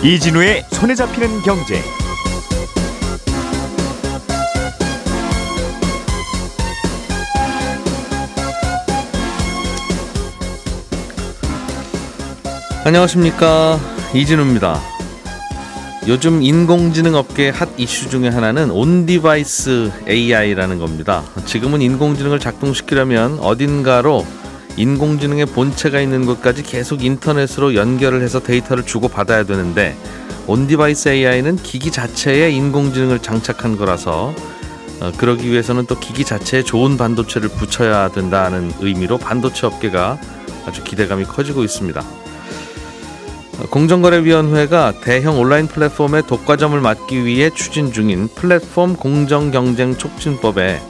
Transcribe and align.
이진우의 0.00 0.64
손에 0.70 0.94
잡히는 0.94 1.42
경제. 1.42 1.82
안녕하십니까 12.84 13.80
이진우입니다. 14.14 14.80
요즘 16.06 16.44
인공지능 16.44 17.16
업계 17.16 17.48
핫 17.50 17.68
이슈 17.76 18.08
중에 18.08 18.28
하나는 18.28 18.70
on-device 18.70 19.90
AI라는 20.08 20.78
겁니다. 20.78 21.24
지금은 21.44 21.82
인공지능을 21.82 22.38
작동시키려면 22.38 23.40
어딘가로 23.40 24.24
인공지능의 24.78 25.46
본체가 25.46 26.00
있는 26.00 26.24
곳까지 26.24 26.62
계속 26.62 27.04
인터넷으로 27.04 27.74
연결을 27.74 28.22
해서 28.22 28.40
데이터를 28.40 28.86
주고 28.86 29.08
받아야 29.08 29.42
되는데 29.42 29.96
on-device 30.46 31.08
AI는 31.08 31.56
기기 31.56 31.90
자체에 31.90 32.50
인공지능을 32.50 33.18
장착한 33.18 33.76
거라서 33.76 34.34
어, 35.00 35.12
그러기 35.16 35.50
위해서는 35.50 35.86
또 35.86 35.98
기기 35.98 36.24
자체에 36.24 36.62
좋은 36.62 36.96
반도체를 36.96 37.48
붙여야 37.48 38.08
된다는 38.08 38.72
의미로 38.80 39.18
반도체 39.18 39.66
업계가 39.66 40.18
아주 40.64 40.82
기대감이 40.84 41.24
커지고 41.24 41.64
있습니다. 41.64 42.02
공정거래위원회가 43.70 45.00
대형 45.02 45.40
온라인 45.40 45.66
플랫폼의 45.66 46.28
독과점을 46.28 46.80
막기 46.80 47.24
위해 47.24 47.50
추진 47.50 47.92
중인 47.92 48.28
플랫폼 48.28 48.94
공정경쟁 48.94 49.96
촉진법에 49.96 50.80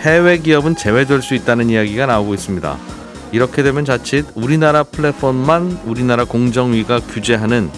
해외 0.00 0.38
기업은 0.38 0.76
제외될 0.76 1.22
수 1.22 1.34
있다는 1.34 1.70
이야기가 1.70 2.06
나오고 2.06 2.34
있습니다. 2.34 3.01
이렇게 3.32 3.62
되면 3.62 3.84
자칫 3.84 4.26
우리나라 4.34 4.82
플랫폼만 4.82 5.80
우리나라 5.86 6.24
공정위가 6.24 7.00
규제하는 7.00 7.70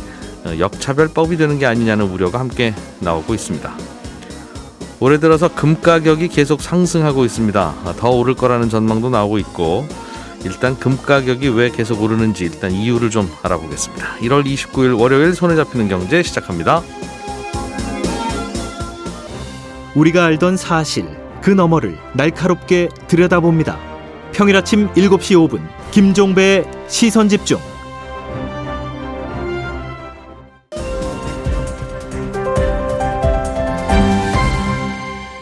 어, 0.44 0.58
역차별법이 0.58 1.36
되는 1.36 1.58
게 1.58 1.66
아니냐는 1.66 2.06
우려가 2.06 2.40
함께 2.40 2.74
나오고 3.00 3.34
있습니다. 3.34 3.72
올해 5.00 5.18
들어서 5.18 5.48
금 5.48 5.80
가격이 5.80 6.28
계속 6.28 6.60
상승하고 6.60 7.24
있습니다. 7.24 7.74
더 7.96 8.10
오를 8.10 8.34
거라는 8.34 8.68
전망도 8.68 9.10
나오고 9.10 9.38
있고 9.38 9.86
일단 10.44 10.78
금 10.78 10.98
가격이 11.00 11.48
왜 11.48 11.70
계속 11.70 12.02
오르는지 12.02 12.44
일단 12.44 12.72
이유를 12.72 13.10
좀 13.10 13.30
알아보겠습니다. 13.42 14.16
1월 14.20 14.44
29일 14.44 14.98
월요일 14.98 15.34
손에 15.34 15.56
잡히는 15.56 15.88
경제 15.88 16.22
시작합니다. 16.22 16.82
우리가 19.94 20.24
알던 20.24 20.56
사실 20.56 21.06
그 21.40 21.50
너머를 21.50 21.96
날카롭게 22.14 22.88
들여다봅니다. 23.06 23.93
평일 24.34 24.56
아침 24.56 24.88
7시 24.94 25.48
5분 25.48 25.60
김종배의 25.92 26.64
시선 26.88 27.28
집중. 27.28 27.58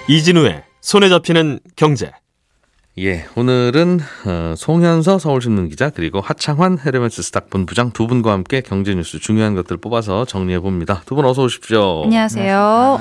이진우의 0.08 0.62
손에 0.80 1.08
잡히는 1.08 1.60
경제. 1.76 2.10
예, 2.98 3.24
오늘은 3.36 4.00
어, 4.26 4.54
송현서 4.56 5.18
서울신문 5.18 5.70
기자 5.70 5.88
그리고 5.88 6.20
하창환 6.20 6.78
헤르메스 6.84 7.22
스탁 7.22 7.48
본 7.48 7.64
부장 7.64 7.90
두 7.92 8.06
분과 8.06 8.32
함께 8.32 8.60
경제 8.60 8.94
뉴스 8.94 9.18
중요한 9.18 9.54
것들 9.54 9.78
뽑아서 9.78 10.26
정리해 10.26 10.58
봅니다. 10.60 11.02
두 11.06 11.14
분 11.14 11.24
어서 11.24 11.42
오십시오. 11.44 12.02
안녕하세요. 12.04 13.00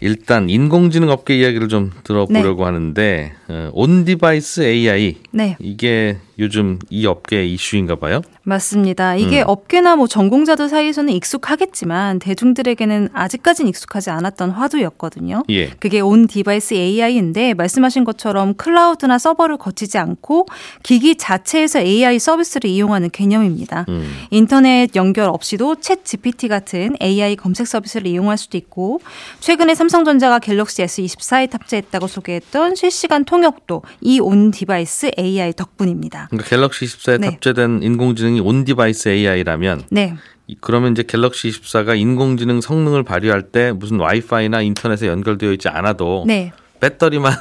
일단 0.00 0.48
인공지능 0.48 1.10
업계 1.10 1.38
이야기를 1.38 1.68
좀 1.68 1.90
들어보려고 2.04 2.62
네. 2.62 2.64
하는데 2.64 3.32
어, 3.48 3.70
on-device 3.72 4.60
AI 4.62 5.16
네. 5.32 5.56
이게 5.58 6.18
요즘 6.38 6.78
이 6.88 7.04
업계의 7.06 7.52
이슈인가 7.54 7.96
봐요. 7.96 8.22
맞습니다. 8.44 9.16
이게 9.16 9.40
음. 9.42 9.48
업계나 9.48 9.96
뭐 9.96 10.06
전공자들 10.06 10.68
사이에서는 10.68 11.12
익숙하겠지만 11.12 12.20
대중들에게는 12.20 13.08
아직까지는 13.12 13.68
익숙하지 13.70 14.10
않았던 14.10 14.50
화두였거든요. 14.50 15.42
예. 15.50 15.70
그게 15.70 16.00
on-device 16.00 16.74
AI인데 16.74 17.54
말씀하신 17.54 18.04
것처럼 18.04 18.54
클라우드나 18.54 19.18
서버를 19.18 19.56
거치지 19.56 19.98
않고 19.98 20.46
기기 20.82 21.16
자체에서 21.16 21.80
AI 21.80 22.18
서비스를 22.20 22.70
이용하는 22.70 23.10
개념입니다. 23.10 23.84
음. 23.88 24.08
인터넷 24.30 24.94
연결 24.94 25.28
없이도 25.30 25.76
ChatGPT 25.76 26.46
같은 26.48 26.94
AI 27.02 27.34
검색 27.36 27.66
서비스를 27.66 28.06
이용할 28.06 28.38
수도 28.38 28.56
있고 28.56 29.00
최근에 29.40 29.74
삼성전자가 29.74 30.38
갤럭시 30.38 30.82
S24에 30.82 31.50
탑재했다고 31.50 32.06
소개했던 32.06 32.76
실시간 32.76 33.24
통역도 33.24 33.82
이 34.02 34.20
on-device 34.20 35.12
AI 35.18 35.52
덕분입니다. 35.54 36.27
그러니까 36.28 36.48
갤럭시 36.48 36.84
24에 36.86 37.20
네. 37.20 37.30
탑재된 37.30 37.82
인공지능이 37.82 38.40
on-device 38.40 39.08
AI라면 39.08 39.84
네. 39.90 40.16
그러면 40.60 40.92
이제 40.92 41.02
갤럭시 41.02 41.50
24가 41.50 41.98
인공지능 41.98 42.60
성능을 42.60 43.02
발휘할 43.02 43.42
때 43.50 43.72
무슨 43.72 43.98
와이파이나 44.00 44.62
인터넷에 44.62 45.06
연결되어 45.06 45.52
있지 45.52 45.68
않아도 45.68 46.24
네. 46.26 46.52
배터리만 46.80 47.32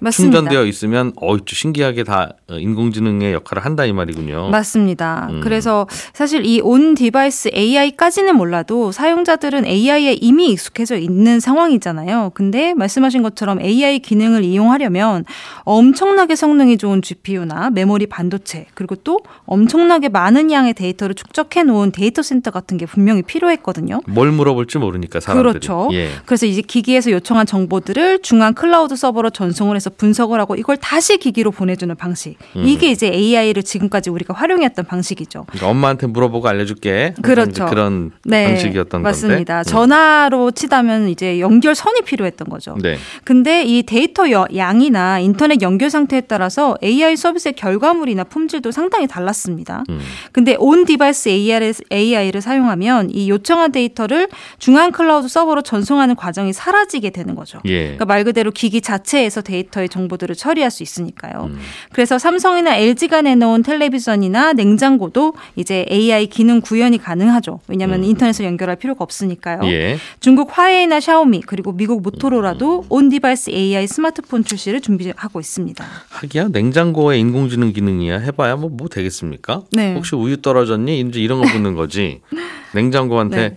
맞습니다. 0.00 0.38
충전되어 0.38 0.66
있으면 0.66 1.12
어 1.20 1.36
신기하게 1.46 2.04
다 2.04 2.30
어, 2.50 2.56
인공지능의 2.58 3.32
역할을 3.32 3.64
한다 3.64 3.84
이 3.84 3.92
말이군요. 3.92 4.48
맞습니다. 4.50 5.28
음. 5.30 5.40
그래서 5.40 5.86
사실 6.12 6.44
이 6.44 6.60
on-device 6.64 7.50
AI까지는 7.54 8.36
몰라도 8.36 8.90
사용자들은 8.92 9.66
AI에 9.66 10.14
이미 10.20 10.46
익숙해져 10.50 10.96
있는 10.96 11.40
상황이잖아요. 11.40 12.32
근데 12.34 12.74
말씀하신 12.74 13.22
것처럼 13.22 13.60
AI 13.60 13.98
기능을 14.00 14.44
이용하려면 14.44 15.24
엄청나게 15.64 16.36
성능이 16.36 16.78
좋은 16.78 17.02
GPU나 17.02 17.70
메모리 17.70 18.06
반도체 18.06 18.66
그리고 18.74 18.94
또 18.96 19.20
엄청나게 19.46 20.08
많은 20.08 20.50
양의 20.50 20.74
데이터를 20.74 21.14
축적해 21.14 21.64
놓은 21.64 21.92
데이터 21.92 22.22
센터 22.22 22.50
같은 22.50 22.76
게 22.76 22.86
분명히 22.86 23.22
필요했거든요. 23.22 24.00
뭘 24.06 24.30
물어볼지 24.32 24.78
모르니까 24.78 25.20
사람들이. 25.20 25.52
그렇죠. 25.52 25.88
예. 25.92 26.10
그래서 26.26 26.46
이제 26.46 26.60
기기에서 26.62 27.10
요청한 27.10 27.46
정보들을 27.46 28.20
중앙 28.22 28.54
클라우드 28.54 28.96
서버로 28.96 29.30
전송을 29.30 29.76
해서 29.76 29.83
분석을 29.90 30.40
하고 30.40 30.54
이걸 30.54 30.76
다시 30.76 31.18
기기로 31.18 31.50
보내주는 31.50 31.94
방식. 31.96 32.36
음. 32.56 32.64
이게 32.66 32.90
이제 32.90 33.06
AI를 33.08 33.62
지금까지 33.62 34.10
우리가 34.10 34.34
활용했던 34.34 34.84
방식이죠. 34.86 35.44
그러니까 35.48 35.68
엄마한테 35.68 36.06
물어보고 36.06 36.48
알려줄게. 36.48 37.14
그렇죠. 37.22 37.66
그런 37.66 38.12
네, 38.24 38.46
방식이었던 38.48 39.02
맞습니다. 39.02 39.54
건데. 39.54 39.70
음. 39.70 39.70
전화로 39.70 40.50
치다면 40.52 41.08
이제 41.08 41.40
연결선이 41.40 42.02
필요했던 42.02 42.48
거죠. 42.48 42.76
네. 42.82 42.96
근데 43.24 43.64
이 43.64 43.82
데이터 43.82 44.24
양이나 44.30 45.18
인터넷 45.20 45.60
연결 45.62 45.90
상태에 45.90 46.20
따라서 46.22 46.76
AI 46.82 47.16
서비스의 47.16 47.54
결과물이나 47.54 48.24
품질도 48.24 48.70
상당히 48.70 49.06
달랐습니다. 49.06 49.84
음. 49.88 50.00
근데 50.32 50.56
on-device 50.58 51.28
AI를, 51.28 51.74
AI를 51.92 52.40
사용하면 52.40 53.10
이 53.10 53.28
요청한 53.30 53.72
데이터를 53.72 54.28
중앙 54.58 54.90
클라우드 54.92 55.28
서버로 55.28 55.62
전송하는 55.62 56.16
과정이 56.16 56.52
사라지게 56.52 57.10
되는 57.10 57.34
거죠. 57.34 57.60
예. 57.66 57.82
그러니까 57.82 58.04
말 58.04 58.24
그대로 58.24 58.50
기기 58.50 58.80
자체에서 58.80 59.42
데이터 59.42 59.73
데이터의 59.74 59.88
정보들을 59.88 60.34
처리할 60.36 60.70
수 60.70 60.82
있으니까요. 60.82 61.50
음. 61.50 61.58
그래서 61.92 62.18
삼성이나 62.18 62.76
LG가 62.76 63.22
내놓은 63.22 63.62
텔레비전이나 63.62 64.52
냉장고도 64.52 65.34
이제 65.56 65.84
AI 65.90 66.28
기능 66.28 66.60
구현이 66.60 66.98
가능하죠. 66.98 67.60
왜냐하면 67.68 68.00
음. 68.00 68.04
인터넷을 68.04 68.44
연결할 68.44 68.76
필요가 68.76 69.02
없으니까요. 69.02 69.60
예. 69.64 69.98
중국 70.20 70.56
화웨이나 70.56 71.00
샤오미 71.00 71.42
그리고 71.42 71.72
미국 71.72 72.02
모토로라도 72.02 72.82
음. 72.82 72.86
on-device 72.88 73.50
AI 73.50 73.86
스마트폰 73.86 74.44
출시를 74.44 74.80
준비하고 74.80 75.40
있습니다. 75.40 75.84
하기야 76.10 76.48
냉장고에 76.52 77.18
인공지능 77.18 77.72
기능이야 77.72 78.18
해봐야 78.18 78.56
뭐, 78.56 78.70
뭐 78.70 78.88
되겠습니까? 78.88 79.62
네. 79.72 79.94
혹시 79.94 80.14
우유 80.14 80.40
떨어졌니? 80.40 81.00
이제 81.00 81.20
이런 81.20 81.40
거 81.40 81.52
묻는 81.52 81.74
거지. 81.74 82.20
냉장고한테 82.74 83.36
네. 83.36 83.56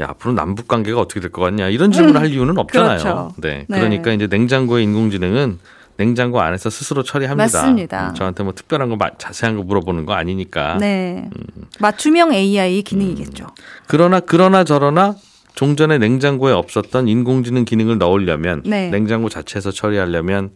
야, 0.00 0.06
앞으로 0.10 0.34
남북 0.34 0.68
관계가 0.68 1.00
어떻게 1.00 1.20
될 1.20 1.30
것 1.30 1.42
같냐 1.42 1.68
이런 1.68 1.90
질문을 1.92 2.20
음, 2.20 2.22
할 2.22 2.30
이유는 2.30 2.58
없잖아요. 2.58 2.98
그렇죠. 2.98 3.32
네. 3.38 3.64
네. 3.68 3.78
그러니까 3.78 4.12
이제 4.12 4.26
냉장고의 4.26 4.84
인공지능은 4.84 5.58
냉장고 5.96 6.40
안에서 6.42 6.68
스스로 6.68 7.02
처리합니다. 7.02 7.42
맞습니다. 7.44 8.10
음, 8.10 8.14
저한테 8.14 8.42
뭐 8.42 8.52
특별한 8.52 8.90
거 8.90 8.98
자세한 9.16 9.56
거 9.56 9.62
물어보는 9.62 10.04
거 10.04 10.12
아니니까. 10.12 10.76
네. 10.78 11.28
음. 11.34 11.64
맞춤형 11.80 12.34
AI 12.34 12.82
기능이겠죠. 12.82 13.44
음. 13.44 13.64
그러나 13.86 14.20
그러나 14.20 14.64
저러나 14.64 15.14
종전에 15.54 15.96
냉장고에 15.96 16.52
없었던 16.52 17.08
인공지능 17.08 17.64
기능을 17.64 17.96
넣으려면 17.96 18.62
네. 18.66 18.90
냉장고 18.90 19.30
자체에서 19.30 19.70
처리하려면 19.70 20.50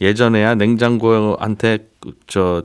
예전에야 0.00 0.54
냉장고한테 0.54 1.86
저 2.26 2.62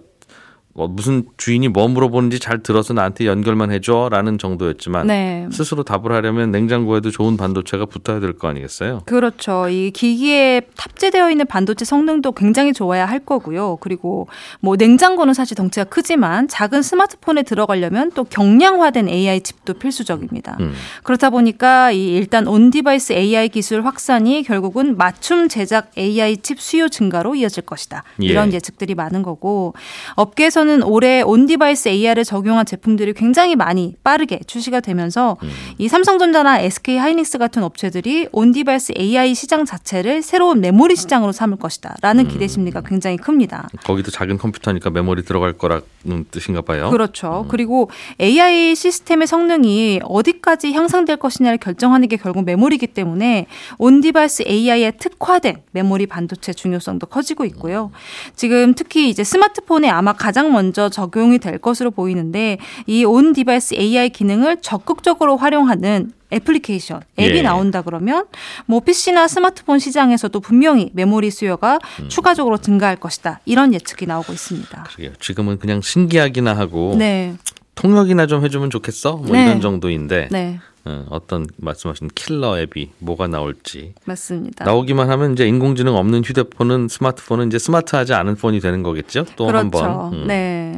뭐 0.77 0.89
무슨 0.89 1.23
주인이 1.37 1.69
뭐 1.69 1.87
물어보는지 1.87 2.37
잘 2.39 2.61
들어서 2.61 2.93
나한테 2.93 3.25
연결만 3.27 3.71
해줘라는 3.71 4.37
정도였지만 4.37 5.07
네. 5.07 5.47
스스로 5.49 5.83
답을 5.83 6.11
하려면 6.11 6.51
냉장고에도 6.51 7.11
좋은 7.11 7.37
반도체가 7.37 7.85
붙어야 7.85 8.19
될 8.19 8.33
거 8.37 8.49
아니겠어요? 8.49 9.03
그렇죠. 9.05 9.69
이 9.69 9.91
기기에 9.91 10.63
탑재되어 10.75 11.31
있는 11.31 11.45
반도체 11.47 11.85
성능도 11.85 12.33
굉장히 12.33 12.73
좋아야 12.73 13.05
할 13.05 13.19
거고요. 13.19 13.77
그리고 13.79 14.27
뭐 14.59 14.75
냉장고는 14.75 15.33
사실 15.33 15.55
덩치가 15.55 15.85
크지만 15.85 16.49
작은 16.49 16.81
스마트폰에 16.81 17.43
들어가려면 17.43 18.11
또 18.13 18.25
경량화된 18.25 19.07
AI 19.07 19.39
칩도 19.39 19.75
필수적입니다. 19.75 20.57
음. 20.59 20.73
그렇다 21.03 21.29
보니까 21.29 21.91
이 21.91 22.15
일단 22.17 22.47
on-device 22.47 23.13
AI 23.13 23.47
기술 23.47 23.85
확산이 23.85 24.43
결국은 24.43 24.97
맞춤 24.97 25.47
제작 25.47 25.91
AI 25.97 26.35
칩 26.37 26.59
수요 26.59 26.89
증가로 26.89 27.35
이어질 27.35 27.63
것이다. 27.63 28.03
이런 28.19 28.51
예측들이 28.51 28.93
많은 28.93 29.23
거고 29.23 29.73
업계에서 30.15 30.64
한국에서는 30.65 30.83
올해 30.83 31.21
on-device 31.21 31.89
AI를 31.89 32.23
적용한 32.25 32.65
제품들이 32.65 33.13
굉장히 33.13 33.55
많이 33.55 33.95
빠르게 34.03 34.39
출시가 34.45 34.81
되면서 34.81 35.37
음. 35.43 35.49
이 35.77 35.87
삼성전자나 35.87 36.59
SK 36.59 36.97
하이닉스 36.97 37.37
같은 37.37 37.63
업체들이 37.63 38.27
on-device 38.31 38.93
AI 38.99 39.33
시장 39.35 39.65
자체를 39.65 40.21
새로운 40.21 40.59
메모리 40.61 40.95
시장으로 40.95 41.31
삼을 41.31 41.57
것이다라는 41.57 42.25
음. 42.25 42.29
기대 42.29 42.47
심리가 42.47 42.81
굉장히 42.81 43.17
큽니다. 43.17 43.69
거기도 43.83 44.11
작은 44.11 44.37
컴퓨터니까 44.37 44.89
메모리 44.89 45.23
들어갈 45.23 45.53
거라는 45.53 46.25
뜻인가 46.31 46.61
봐요. 46.61 46.89
그렇죠. 46.89 47.43
음. 47.45 47.47
그리고 47.47 47.89
AI 48.19 48.75
시스템의 48.75 49.27
성능이 49.27 50.01
어디까지 50.03 50.73
향상될 50.73 51.17
것이냐를 51.17 51.57
결정하는 51.57 52.07
게 52.07 52.17
결국 52.17 52.43
메모리이기 52.45 52.87
때문에 52.87 53.45
on-device 53.77 54.43
AI에 54.47 54.91
특화된 54.91 55.61
메모리 55.71 56.07
반도체 56.07 56.53
중요성도 56.53 57.07
커지고 57.07 57.45
있고요. 57.45 57.91
지금 58.35 58.73
특히 58.73 59.09
이제 59.09 59.23
스마트폰에 59.23 59.89
아마 59.89 60.13
가장 60.13 60.51
먼저 60.55 60.87
적용이 60.89 61.37
될 61.39 61.57
것으로 61.57 61.91
보이는데 61.91 62.57
이 62.87 63.03
on-device 63.03 63.75
AI 63.75 64.09
기능을 64.09 64.61
적극적으로 64.61 65.35
활용하는 65.35 66.13
애플리케이션, 66.31 67.01
앱이 67.19 67.37
예. 67.37 67.41
나온다 67.41 67.81
그러면 67.81 68.25
뭐 68.65 68.79
PC나 68.79 69.27
스마트폰 69.27 69.79
시장에서도 69.79 70.37
분명히 70.39 70.89
메모리 70.93 71.29
수요가 71.29 71.79
음. 72.01 72.09
추가적으로 72.09 72.57
증가할 72.57 72.95
것이다. 72.95 73.41
이런 73.45 73.73
예측이 73.73 74.05
나오고 74.07 74.31
있습니다. 74.33 74.83
그러게요. 74.83 75.11
지금은 75.19 75.59
그냥 75.59 75.81
신기하기나 75.81 76.55
하고 76.57 76.95
네. 76.97 77.35
통역이나 77.75 78.25
좀 78.27 78.43
해주면 78.43 78.69
좋겠어? 78.69 79.17
뭐 79.17 79.27
네. 79.31 79.45
이런 79.45 79.61
정도인데 79.61 80.29
네. 80.31 80.59
어, 80.85 81.05
어떤 81.09 81.47
말씀하신 81.57 82.09
킬러 82.13 82.59
앱이 82.59 82.91
뭐가 82.99 83.27
나올지 83.27 83.93
맞습니다. 84.05 84.65
나오기만 84.65 85.09
하면 85.09 85.33
이제 85.33 85.47
인공지능 85.47 85.95
없는 85.95 86.23
휴대폰은 86.23 86.87
스마트폰은 86.89 87.47
이제 87.47 87.57
스마트하지 87.57 88.13
않은 88.13 88.35
폰이 88.35 88.59
되는 88.59 88.83
거겠죠? 88.83 89.25
또 89.35 89.47
그렇죠. 89.47 89.77
한번. 89.77 90.13
음. 90.13 90.27
네. 90.27 90.77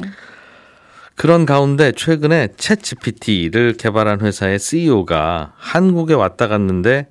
그런 1.16 1.46
가운데 1.46 1.92
최근에 1.92 2.50
챗 2.58 2.82
GPT를 2.82 3.74
개발한 3.74 4.22
회사의 4.22 4.60
CEO가 4.60 5.54
한국에 5.58 6.14
왔다 6.14 6.48
갔는데 6.48 7.10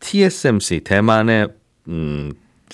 TSMC 0.00 0.80
대만의 0.80 1.48
음, 1.88 2.32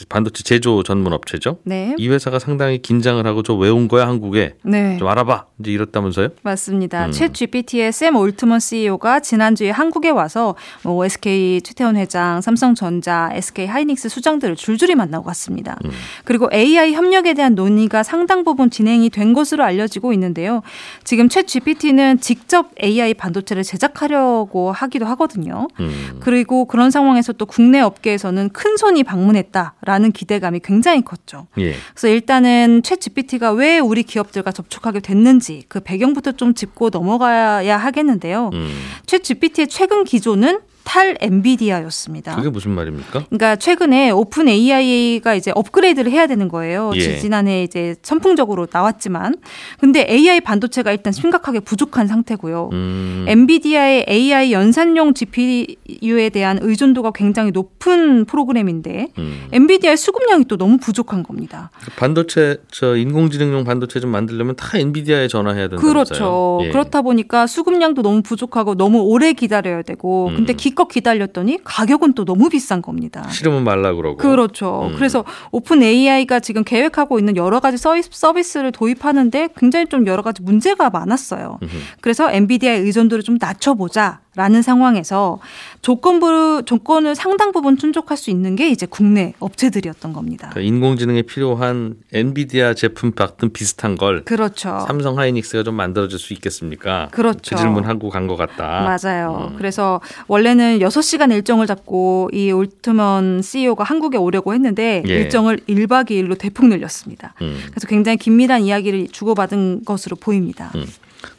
반도체 0.08 0.42
제조 0.42 0.82
전문 0.82 1.12
업체죠. 1.12 1.58
네. 1.64 1.94
이 1.98 2.08
회사가 2.08 2.38
상당히 2.38 2.78
긴장을 2.78 3.24
하고 3.26 3.42
저 3.42 3.54
왜 3.54 3.70
온 3.70 3.88
거야 3.88 4.06
한국에? 4.06 4.54
네. 4.64 4.96
좀 4.98 5.08
알아봐. 5.08 5.46
이제 5.60 5.70
이렇다면서요? 5.72 6.28
맞습니다. 6.42 7.06
음. 7.06 7.10
챗 7.10 7.34
GPT의 7.34 7.92
샘 7.92 8.16
올트먼 8.16 8.60
CEO가 8.60 9.20
지난주에 9.20 9.70
한국에 9.70 10.08
와서 10.10 10.54
뭐 10.82 11.04
SK 11.04 11.60
최태원 11.62 11.96
회장, 11.96 12.40
삼성전자, 12.40 13.30
SK 13.34 13.66
하이닉스 13.66 14.08
수장들을 14.08 14.56
줄줄이 14.56 14.94
만나고 14.94 15.24
갔습니다. 15.26 15.76
음. 15.84 15.90
그리고 16.24 16.48
AI 16.52 16.94
협력에 16.94 17.34
대한 17.34 17.54
논의가 17.54 18.02
상당 18.02 18.44
부분 18.44 18.70
진행이 18.70 19.10
된 19.10 19.32
것으로 19.34 19.64
알려지고 19.64 20.12
있는데요. 20.14 20.62
지금 21.04 21.28
챗 21.28 21.46
GPT는 21.46 22.20
직접 22.20 22.70
AI 22.82 23.14
반도체를 23.14 23.62
제작하려고 23.62 24.72
하기도 24.72 25.06
하거든요. 25.06 25.68
음. 25.80 26.16
그리고 26.20 26.64
그런 26.64 26.90
상황에서 26.90 27.32
또 27.32 27.46
국내 27.46 27.80
업계에서는 27.80 28.50
큰 28.50 28.76
손이 28.76 29.04
방문했다. 29.04 29.74
라는 29.90 30.12
기대감이 30.12 30.60
굉장히 30.60 31.02
컸죠. 31.02 31.48
예. 31.58 31.74
그래서 31.94 32.06
일단은 32.06 32.82
챗 32.82 33.00
GPT가 33.00 33.50
왜 33.50 33.80
우리 33.80 34.04
기업들과 34.04 34.52
접촉하게 34.52 35.00
됐는지 35.00 35.64
그 35.66 35.80
배경부터 35.80 36.32
좀 36.32 36.54
짚고 36.54 36.90
넘어가야 36.90 37.76
하겠는데요. 37.76 38.50
음. 38.52 38.70
ChatGPT의 39.06 39.66
최근 39.66 40.04
기조는 40.04 40.60
탈 40.84 41.16
엔비디아였습니다. 41.20 42.36
그게 42.36 42.48
무슨 42.48 42.72
말입니까? 42.72 43.24
그러니까 43.26 43.56
최근에 43.56 44.10
OpenAI가 44.10 45.34
이제 45.34 45.52
업그레이드를 45.54 46.10
해야 46.10 46.26
되는 46.26 46.48
거예요. 46.48 46.92
예. 46.96 47.16
지난해 47.18 47.62
이제 47.62 47.94
선풍적으로 48.02 48.66
나왔지만 48.70 49.36
근데 49.78 50.06
AI 50.08 50.40
반도체가 50.40 50.90
일단 50.92 51.12
심각하게 51.12 51.60
부족한 51.60 52.06
상태고요. 52.06 52.70
음. 52.72 53.24
엔비디아의 53.28 54.06
AI 54.08 54.52
연산용 54.52 55.14
GPU에 55.14 56.30
대한 56.32 56.58
의존도가 56.60 57.12
굉장히 57.12 57.50
높은 57.50 58.24
프로그램인데 58.24 59.08
음. 59.18 59.46
엔비디아의 59.52 59.96
수급량이 59.96 60.44
또 60.46 60.56
너무 60.56 60.78
부족한 60.78 61.22
겁니다. 61.22 61.70
반도체 61.96 62.58
저 62.70 62.96
인공지능용 62.96 63.64
반도체 63.64 64.00
좀 64.00 64.10
만들려면 64.10 64.56
다 64.56 64.78
엔비디아에 64.78 65.28
전화해야 65.28 65.68
된다. 65.68 65.80
그렇죠. 65.82 66.60
예. 66.62 66.70
그렇다 66.70 67.02
보니까 67.02 67.46
수급량도 67.46 68.02
너무 68.02 68.22
부족하고 68.22 68.74
너무 68.74 69.00
오래 69.02 69.32
기다려야 69.32 69.82
되고 69.82 70.30
근데 70.34 70.52
음. 70.52 70.56
기껏 70.70 70.86
기다렸더니 70.86 71.58
가격은 71.64 72.12
또 72.12 72.24
너무 72.24 72.48
비싼 72.48 72.80
겁니다. 72.80 73.28
싫으면 73.28 73.64
말라 73.64 73.92
그러고. 73.92 74.16
그렇죠. 74.16 74.88
음. 74.90 74.94
그래서 74.94 75.24
오픈 75.50 75.82
AI가 75.82 76.38
지금 76.38 76.62
계획하고 76.62 77.18
있는 77.18 77.36
여러 77.36 77.58
가지 77.58 77.76
서비스를 77.76 78.70
도입하는데 78.70 79.48
굉장히 79.56 79.86
좀 79.86 80.06
여러 80.06 80.22
가지 80.22 80.42
문제가 80.42 80.88
많았어요. 80.90 81.58
음흠. 81.60 81.70
그래서 82.00 82.30
엔비디아의 82.30 82.82
의존도를 82.82 83.24
좀 83.24 83.36
낮춰보자. 83.40 84.20
라는 84.36 84.62
상황에서 84.62 85.40
조건부 85.82 86.62
조건을 86.64 87.16
상당 87.16 87.50
부분 87.50 87.76
충족할 87.76 88.16
수 88.16 88.30
있는 88.30 88.54
게 88.54 88.68
이제 88.70 88.86
국내 88.88 89.34
업체들이었던 89.40 90.12
겁니다. 90.12 90.50
그러니까 90.52 90.60
인공지능에 90.72 91.22
필요한 91.22 91.96
엔비디아 92.12 92.74
제품 92.74 93.10
같은 93.12 93.52
비슷한 93.52 93.96
걸 93.96 94.24
그렇죠. 94.24 94.84
삼성 94.86 95.18
하이닉스가 95.18 95.64
좀 95.64 95.74
만들어줄 95.74 96.18
수 96.20 96.32
있겠습니까? 96.34 97.08
그렇죠. 97.10 97.56
그 97.56 97.60
질문하고 97.60 98.08
간 98.08 98.28
것 98.28 98.36
같다. 98.36 98.82
맞아요. 99.02 99.48
음. 99.50 99.56
그래서 99.56 100.00
원래는 100.28 100.78
6시간 100.78 101.32
일정을 101.32 101.66
잡고 101.66 102.30
이 102.32 102.52
올트먼 102.52 103.42
CEO가 103.42 103.82
한국에 103.82 104.16
오려고 104.18 104.54
했는데 104.54 105.02
예. 105.08 105.12
일정을 105.12 105.58
1박 105.68 106.10
2일로 106.10 106.38
대폭 106.38 106.66
늘렸습니다. 106.68 107.34
음. 107.42 107.58
그래서 107.70 107.88
굉장히 107.88 108.16
긴밀한 108.18 108.62
이야기를 108.62 109.08
주고받은 109.08 109.84
것으로 109.84 110.14
보입니다. 110.16 110.70
음. 110.76 110.86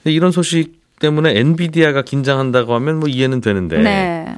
이런 0.03 0.31
소식 0.31 0.80
때문에 1.01 1.37
엔비디아가 1.37 2.03
긴장한다고 2.03 2.73
하면 2.75 2.99
뭐 2.99 3.09
이해는 3.09 3.41
되는데 3.41 3.79
네. 3.79 4.37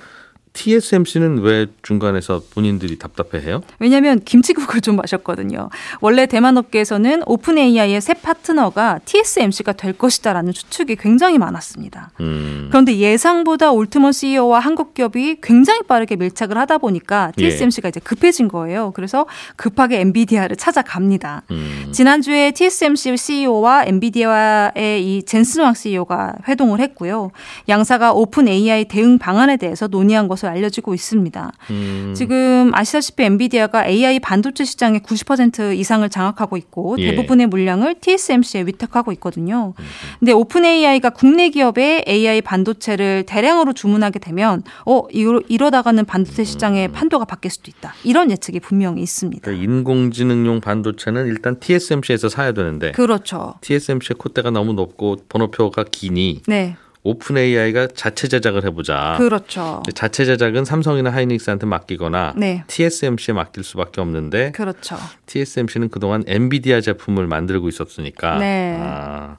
TSMC는 0.53 1.39
왜 1.39 1.65
중간에서 1.81 2.41
본인들이 2.53 2.97
답답해해요? 2.99 3.61
왜냐하면 3.79 4.19
김치국을 4.23 4.81
좀 4.81 4.95
마셨거든요. 4.95 5.69
원래 5.99 6.27
대만 6.27 6.57
업계에서는 6.57 7.23
오픈 7.25 7.57
AI의 7.57 7.99
새 7.99 8.13
파트너가 8.13 8.99
TSMC가 9.03 9.73
될 9.73 9.93
것이다라는 9.93 10.53
추측이 10.53 10.95
굉장히 10.95 11.39
많았습니다. 11.39 12.11
음. 12.21 12.67
그런데 12.69 12.97
예상보다 12.97 13.71
올트먼 13.71 14.11
CEO와 14.11 14.59
한국 14.59 14.93
기업이 14.93 15.37
굉장히 15.41 15.81
빠르게 15.87 16.15
밀착을 16.15 16.57
하다 16.57 16.77
보니까 16.77 17.31
TSMC가 17.35 17.87
예. 17.87 17.89
이제 17.89 17.99
급해진 17.99 18.47
거예요. 18.47 18.91
그래서 18.95 19.25
급하게 19.55 20.01
엔비디아를 20.01 20.55
찾아갑니다. 20.55 21.43
음. 21.49 21.89
지난주에 21.91 22.51
TSMC 22.51 23.17
CEO와 23.17 23.85
엔비디아의 23.85 25.03
이 25.03 25.23
젠슨 25.23 25.63
황 25.63 25.73
CEO가 25.73 26.35
회동을 26.47 26.79
했고요. 26.79 27.31
양사가 27.67 28.13
오픈 28.13 28.47
AI 28.47 28.85
대응 28.85 29.17
방안에 29.17 29.57
대해서 29.57 29.87
논의한 29.87 30.27
것을 30.27 30.42
것으로 30.43 30.51
알려지고 30.51 30.93
있습니다. 30.93 31.51
음. 31.71 32.13
지금 32.15 32.71
아시다시피 32.73 33.23
엔비디아가 33.23 33.87
AI 33.87 34.19
반도체 34.19 34.65
시장의 34.65 34.99
90% 34.99 35.75
이상을 35.77 36.07
장악하고 36.09 36.57
있고 36.57 36.97
예. 36.99 37.11
대부분의 37.11 37.47
물량을 37.47 37.95
TSMC에 38.01 38.63
위탁하고 38.63 39.11
있거든요. 39.13 39.73
음. 39.79 39.85
근데 40.19 40.33
오픈 40.33 40.65
AI가 40.65 41.11
국내 41.11 41.49
기업의 41.49 42.05
AI 42.07 42.41
반도체를 42.41 43.23
대량으로 43.25 43.73
주문하게 43.73 44.19
되면 44.19 44.63
어 44.85 45.03
이러, 45.09 45.41
이러다가는 45.47 46.05
반도체 46.05 46.43
시장의 46.43 46.87
음. 46.87 46.91
판도가 46.91 47.25
바뀔 47.25 47.51
수도 47.51 47.71
있다. 47.75 47.93
이런 48.03 48.29
예측이 48.29 48.59
분명히 48.59 49.01
있습니다. 49.01 49.41
그러니까 49.43 49.63
인공지능용 49.63 50.59
반도체는 50.61 51.27
일단 51.27 51.59
TSMC에서 51.59 52.29
사야 52.29 52.51
되는데 52.51 52.91
그렇죠. 52.91 53.55
TSMC의 53.61 54.15
콧대가 54.17 54.51
너무 54.51 54.73
높고 54.73 55.17
번호표가 55.29 55.85
기니 55.89 56.41
네. 56.47 56.75
오픈 57.05 57.37
AI가 57.37 57.87
자체 57.93 58.27
제작을 58.29 58.63
해보자. 58.65 59.15
그렇죠. 59.17 59.83
자체 59.93 60.23
제작은 60.23 60.63
삼성이나 60.63 61.09
하이닉스한테 61.09 61.65
맡기거나 61.65 62.33
네. 62.37 62.63
TSMC에 62.67 63.33
맡길 63.33 63.63
수밖에 63.63 63.99
없는데. 63.99 64.51
그렇죠. 64.51 64.95
TSMC는 65.25 65.89
그동안 65.89 66.23
엔비디아 66.27 66.79
제품을 66.81 67.27
만들고 67.27 67.67
있었으니까. 67.67 68.37
네. 68.39 68.77
아, 68.79 69.37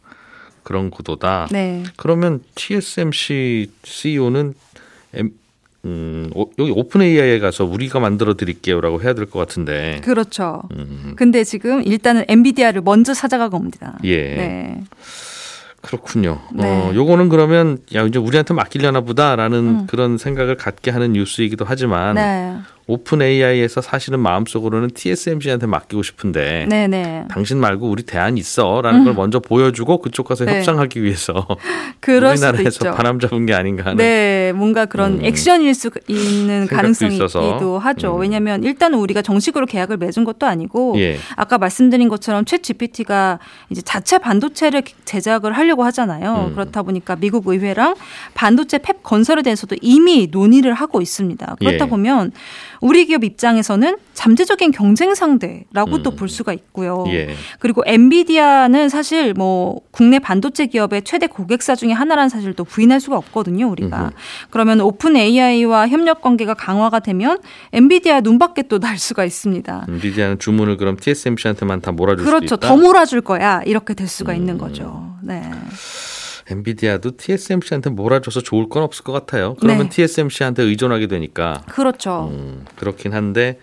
그런 0.62 0.90
구도다. 0.90 1.48
네. 1.52 1.84
그러면 1.96 2.40
TSMC 2.54 3.70
CEO는 3.82 4.54
엠, 5.14 5.30
음, 5.86 6.30
여기 6.58 6.70
오픈 6.70 7.00
AI에 7.02 7.38
가서 7.38 7.64
우리가 7.64 7.98
만들어 8.00 8.34
드릴게요라고 8.34 9.02
해야 9.02 9.14
될 9.14 9.24
것 9.26 9.38
같은데. 9.38 10.00
그렇죠. 10.04 10.62
음. 10.76 11.14
근데 11.16 11.44
지금 11.44 11.82
일단은 11.82 12.24
엔비디아를 12.28 12.82
먼저 12.82 13.14
찾아가고 13.14 13.56
옵니다. 13.56 13.98
예. 14.04 14.16
네. 14.34 14.84
그렇군요. 15.84 16.40
네. 16.52 16.64
어, 16.64 16.92
요거는 16.94 17.28
그러면 17.28 17.78
야 17.94 18.02
이제 18.04 18.18
우리한테 18.18 18.54
맡기려나 18.54 19.02
보다라는 19.02 19.58
음. 19.58 19.86
그런 19.86 20.18
생각을 20.18 20.56
갖게 20.56 20.90
하는 20.90 21.12
뉴스이기도 21.12 21.64
하지만 21.68 22.14
네. 22.14 22.56
오픈 22.86 23.22
AI에서 23.22 23.80
사실은 23.80 24.20
마음속으로는 24.20 24.90
TSMC한테 24.90 25.66
맡기고 25.66 26.02
싶은데 26.02 26.66
네네. 26.68 27.24
당신 27.30 27.58
말고 27.58 27.88
우리 27.88 28.02
대안 28.02 28.36
있어라는 28.36 29.00
음. 29.00 29.04
걸 29.06 29.14
먼저 29.14 29.40
보여주고 29.40 30.02
그쪽 30.02 30.28
가서 30.28 30.44
네. 30.44 30.58
협상하기 30.58 31.02
위해서 31.02 31.46
우리나라에서 32.06 32.92
바람 32.92 33.18
잡은 33.20 33.46
게 33.46 33.54
아닌가 33.54 33.84
하는 33.84 33.96
네 33.96 34.52
뭔가 34.52 34.84
그런 34.84 35.20
음. 35.20 35.24
액션일 35.24 35.74
수 35.74 35.90
있는 36.08 36.66
가능성이 36.66 37.16
있기도 37.16 37.78
하죠. 37.78 38.16
음. 38.16 38.20
왜냐하면 38.20 38.62
일단은 38.62 38.98
우리가 38.98 39.22
정식으로 39.22 39.64
계약을 39.64 39.96
맺은 39.96 40.24
것도 40.24 40.46
아니고 40.46 40.94
예. 40.98 41.16
아까 41.36 41.56
말씀드린 41.56 42.10
것처럼 42.10 42.44
챗 42.44 42.62
GPT가 42.62 43.38
이제 43.70 43.80
자체 43.80 44.18
반도체를 44.18 44.82
제작을 45.06 45.52
하려고 45.52 45.84
하잖아요. 45.84 46.48
음. 46.48 46.54
그렇다 46.54 46.82
보니까 46.82 47.16
미국 47.16 47.48
의회랑 47.48 47.94
반도체 48.34 48.76
팹 48.76 49.02
건설에 49.02 49.40
대해서도 49.40 49.76
이미 49.80 50.28
논의를 50.30 50.74
하고 50.74 51.00
있습니다. 51.00 51.56
그렇다 51.58 51.84
예. 51.86 51.88
보면 51.88 52.32
우리 52.80 53.06
기업 53.06 53.24
입장에서는 53.24 53.96
잠재적인 54.14 54.70
경쟁 54.70 55.14
상대라고 55.14 55.96
음. 55.96 56.02
또볼 56.04 56.28
수가 56.28 56.52
있고요. 56.52 57.04
예. 57.08 57.34
그리고 57.58 57.82
엔비디아는 57.86 58.88
사실 58.88 59.34
뭐 59.34 59.80
국내 59.90 60.18
반도체 60.18 60.66
기업의 60.66 61.02
최대 61.02 61.26
고객사 61.26 61.74
중에 61.74 61.92
하나라는 61.92 62.28
사실도 62.28 62.64
부인할 62.64 63.00
수가 63.00 63.16
없거든요, 63.16 63.68
우리가. 63.68 64.00
음흠. 64.02 64.10
그러면 64.50 64.80
오픈 64.80 65.16
AI와 65.16 65.88
협력 65.88 66.20
관계가 66.22 66.54
강화가 66.54 67.00
되면 67.00 67.38
엔비디아 67.72 68.20
눈밖에 68.20 68.62
또 68.62 68.78
날 68.84 68.98
수가 68.98 69.24
있습니다. 69.24 69.86
엔비디아는 69.88 70.38
주문을 70.38 70.76
그럼 70.76 70.96
TSMC한테만 71.00 71.80
다 71.80 71.90
몰아줄 71.90 72.24
그렇죠. 72.24 72.46
수 72.48 72.54
있다. 72.56 72.68
더 72.68 72.76
몰아줄 72.76 73.22
거야. 73.22 73.62
이렇게 73.64 73.94
될 73.94 74.06
수가 74.08 74.32
음. 74.32 74.36
있는 74.36 74.58
거죠. 74.58 75.14
네. 75.22 75.42
엔비디아도 76.50 77.16
TSMC한테 77.16 77.90
몰아줘서 77.90 78.40
좋을 78.40 78.68
건 78.68 78.82
없을 78.82 79.04
것 79.04 79.12
같아요. 79.12 79.54
그러면 79.60 79.84
네. 79.84 79.88
TSMC한테 79.90 80.62
의존하게 80.62 81.06
되니까. 81.06 81.62
그렇죠. 81.68 82.30
음, 82.32 82.64
그렇긴 82.76 83.12
한데 83.14 83.58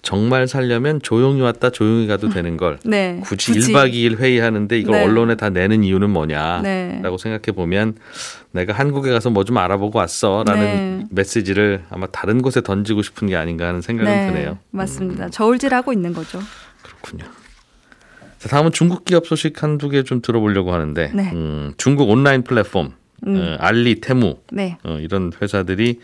정말 0.00 0.46
살려면 0.46 1.02
조용히 1.02 1.40
왔다 1.40 1.70
조용히 1.70 2.06
가도 2.06 2.28
되는 2.28 2.56
걸 2.56 2.78
네. 2.84 3.20
굳이, 3.24 3.52
굳이 3.52 3.72
1박 3.72 3.92
2일 3.92 4.18
회의하는데 4.18 4.78
이걸 4.78 4.94
네. 5.00 5.04
언론에 5.04 5.34
다 5.34 5.50
내는 5.50 5.82
이유는 5.82 6.10
뭐냐라고 6.10 6.62
네. 6.62 7.02
생각해 7.18 7.54
보면 7.56 7.96
내가 8.52 8.72
한국에 8.74 9.10
가서 9.10 9.30
뭐 9.30 9.42
좀 9.42 9.56
알아보고 9.58 9.98
왔어라는 9.98 10.98
네. 11.00 11.06
메시지를 11.10 11.82
아마 11.90 12.06
다른 12.06 12.42
곳에 12.42 12.60
던지고 12.60 13.02
싶은 13.02 13.26
게 13.28 13.34
아닌가 13.36 13.66
하는 13.66 13.80
생각은 13.80 14.10
네. 14.12 14.30
드네요. 14.32 14.58
맞습니다. 14.70 15.26
음. 15.26 15.30
저울질하고 15.32 15.92
있는 15.92 16.12
거죠. 16.12 16.38
그렇군요. 16.82 17.24
자, 18.38 18.48
다음은 18.48 18.72
중국 18.72 19.04
기업 19.04 19.26
소식 19.26 19.62
한두 19.62 19.88
개 19.88 20.02
좀 20.02 20.22
들어보려고 20.22 20.72
하는데 20.72 21.10
네. 21.14 21.30
음, 21.32 21.72
중국 21.76 22.08
온라인 22.10 22.42
플랫폼 22.42 22.92
음. 23.26 23.36
어, 23.36 23.56
알리, 23.58 24.00
테무 24.00 24.36
네. 24.52 24.78
어, 24.84 24.98
이런 25.00 25.32
회사들이 25.40 25.98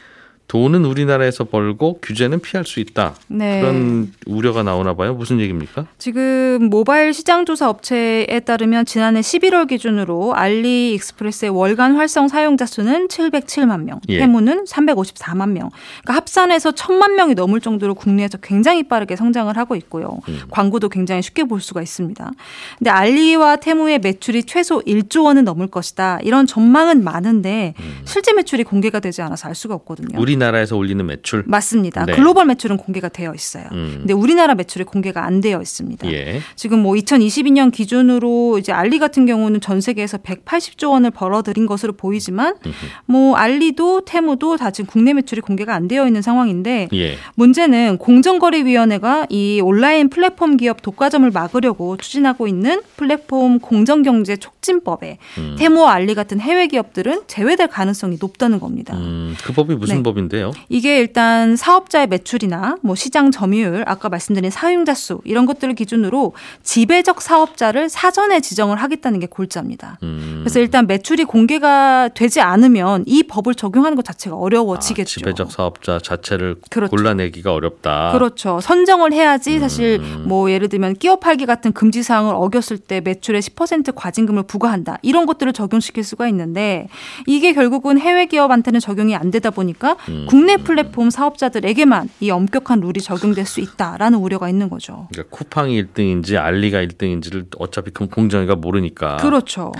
돈은 0.47 0.85
우리나라에서 0.85 1.45
벌고 1.45 1.99
규제는 2.03 2.41
피할 2.41 2.65
수 2.65 2.79
있다. 2.81 3.15
네. 3.29 3.61
그런 3.61 4.13
우려가 4.27 4.63
나오나 4.63 4.95
봐요. 4.95 5.15
무슨 5.15 5.41
얘기입니까? 5.41 5.87
지금 5.99 6.69
모바일 6.71 7.15
시장 7.15 7.45
조사 7.47 7.69
업체에 7.69 8.41
따르면 8.45 8.85
지난해 8.85 9.21
11월 9.21 9.67
기준으로 9.67 10.35
알리 10.35 10.95
익스프레스의 10.95 11.51
월간 11.51 11.97
활성 11.97 12.29
사용자 12.29 12.67
수는 12.67 13.09
707만 13.09 13.85
명, 13.85 14.01
예. 14.09 14.21
테무는 14.21 14.65
354만 14.65 15.51
명. 15.51 15.71
그러니까 16.03 16.15
합산해서 16.15 16.73
1000만 16.73 17.13
명이 17.15 17.35
넘을 17.35 17.61
정도로 17.61 17.95
국내에서 17.95 18.39
굉장히 18.39 18.83
빠르게 18.83 19.17
성장을 19.17 19.57
하고 19.57 19.77
있고요. 19.77 20.21
음. 20.29 20.41
광고도 20.51 20.89
굉장히 20.91 21.23
쉽게 21.23 21.45
볼 21.45 21.61
수가 21.61 21.81
있습니다. 21.83 22.31
근데 22.79 22.91
알리와 22.91 23.57
테무의 23.57 24.01
매출이 24.01 24.45
최소 24.45 24.81
1조 24.83 25.25
원은 25.25 25.45
넘을 25.45 25.69
것이다. 25.69 26.19
이런 26.23 26.47
전망은 26.47 27.03
많은데 27.03 27.75
음. 27.81 28.03
실제 28.05 28.33
매출이 28.35 28.65
공개가 28.65 29.01
되지 29.01 29.23
않아서 29.23 29.49
알 29.49 29.55
수가 29.55 29.75
없거든요. 29.75 30.21
우리 30.21 30.34
우리나라에서 30.35 30.77
올리는 30.77 31.05
매출 31.05 31.45
맞습니다. 31.47 32.05
네. 32.07 32.15
글로벌 32.15 32.47
매출은 32.47 32.77
공개가 32.77 33.09
되어 33.09 33.35
있어요. 33.35 33.65
음. 33.73 33.97
근데 33.99 34.13
우리나라 34.13 34.55
매출이 34.55 34.85
공개가 34.85 35.25
안 35.25 35.41
되어 35.41 35.61
있습니다. 35.61 36.11
예. 36.13 36.41
지금 36.57 36.81
뭐 36.81 36.95
2022년 36.95 37.73
기준으로 37.73 38.59
이제 38.59 38.73
알리 38.73 38.99
같은 38.99 39.27
경우는 39.27 39.61
전 39.61 39.81
세계에서 39.81 40.19
180조 40.19 40.91
원을 40.91 41.11
벌어들인 41.11 41.67
것으로 41.67 41.93
보이지만 41.93 42.55
음흠. 42.65 42.75
뭐 43.07 43.37
알리도 43.37 44.05
테무도 44.05 44.57
다 44.57 44.71
지금 44.71 44.89
국내 44.91 45.13
매출이 45.13 45.41
공개가 45.41 45.75
안 45.75 45.89
되어 45.89 46.07
있는 46.07 46.23
상황인데 46.23 46.89
예. 46.93 47.17
문제는 47.35 47.99
공정거래위원회가 47.99 49.27
이 49.31 49.61
온라인 49.63 50.09
플랫폼 50.09 50.57
기업 50.57 50.83
독과점을 50.83 51.31
막으려고 51.31 51.97
추진하고 51.97 52.49
있는 52.49 52.83
플랫폼 52.97 53.59
공정경제 53.59 54.37
촉진법에 54.37 55.19
음. 55.39 55.57
테무와 55.59 55.93
알리 55.93 56.15
같은 56.15 56.41
해외 56.41 56.67
기업들은 56.67 57.23
제외될 57.27 57.69
가능성이 57.69 58.17
높다는 58.21 58.61
겁니다. 58.61 58.97
음, 58.97 59.35
그 59.45 59.53
법이 59.53 59.75
무슨 59.75 59.97
네. 59.97 60.03
법인데? 60.03 60.24
건데요. 60.25 60.53
이게 60.69 60.99
일단 60.99 61.57
사업자의 61.57 62.07
매출이나 62.07 62.77
뭐 62.83 62.95
시장 62.95 63.31
점유율, 63.31 63.85
아까 63.87 64.09
말씀드린 64.09 64.51
사용자 64.51 64.95
수 64.95 65.21
이런 65.25 65.47
것들을 65.47 65.75
기준으로 65.75 66.35
지배적 66.63 67.21
사업자를 67.21 67.89
사전에 67.89 68.41
지정을 68.41 68.77
하겠다는 68.77 69.21
게 69.21 69.27
골자입니다. 69.27 69.99
음. 70.03 70.41
그래서 70.41 70.61
일단 70.61 70.87
매출이 70.87 71.25
공개가 71.25 72.09
되지 72.15 72.41
않으면 72.41 73.05
이 73.07 73.23
법을 73.25 73.55
적용하는 73.55 73.97
것 73.97 74.05
자체가 74.05 74.37
어려워지겠죠. 74.37 75.03
아, 75.03 75.19
지배적 75.19 75.53
사업자 75.53 75.99
자체를 75.99 76.57
그렇죠. 76.71 76.91
골라내기가 76.91 77.53
어렵다. 77.53 78.13
그렇죠. 78.13 78.61
선정을 78.61 79.13
해야지 79.13 79.59
사실 79.59 80.01
음. 80.01 80.25
뭐 80.27 80.51
예를 80.51 80.69
들면 80.69 80.95
끼어 80.95 81.17
팔기 81.17 81.47
같은 81.47 81.73
금지 81.73 82.03
사항을 82.03 82.35
어겼을 82.35 82.79
때 82.79 83.01
매출의 83.01 83.43
10% 83.43 83.95
과징금을 83.95 84.45
부과한다. 84.45 84.99
이런 85.03 85.27
것들을 85.27 85.53
적용시킬 85.53 86.05
수가 86.05 86.29
있는데 86.29 86.89
이게 87.27 87.53
결국은 87.53 87.99
해외 87.99 88.27
기업한테는 88.27 88.81
적용이 88.81 89.17
안 89.17 89.31
되다 89.31 89.51
보니까 89.51 89.97
음. 90.15 90.21
음. 90.23 90.27
국내 90.27 90.57
플랫폼 90.57 91.11
사업자들에게만 91.11 92.09
이 92.21 92.31
엄격한 92.31 92.81
룰이 92.81 93.01
적용될 93.01 93.45
수 93.45 93.61
있다라는 93.61 94.19
우려가 94.19 94.49
있는 94.49 94.71
거죠. 94.71 95.09
그러니까 95.13 95.37
쿠팡이 95.37 95.83
1등인지 95.83 96.37
알리가 96.37 96.79
1등인지를 96.79 97.47
어차피 97.59 97.91
그럼 97.91 98.09
공정위가 98.09 98.55
모르니까. 98.57 99.17
그렇죠. 99.17 99.73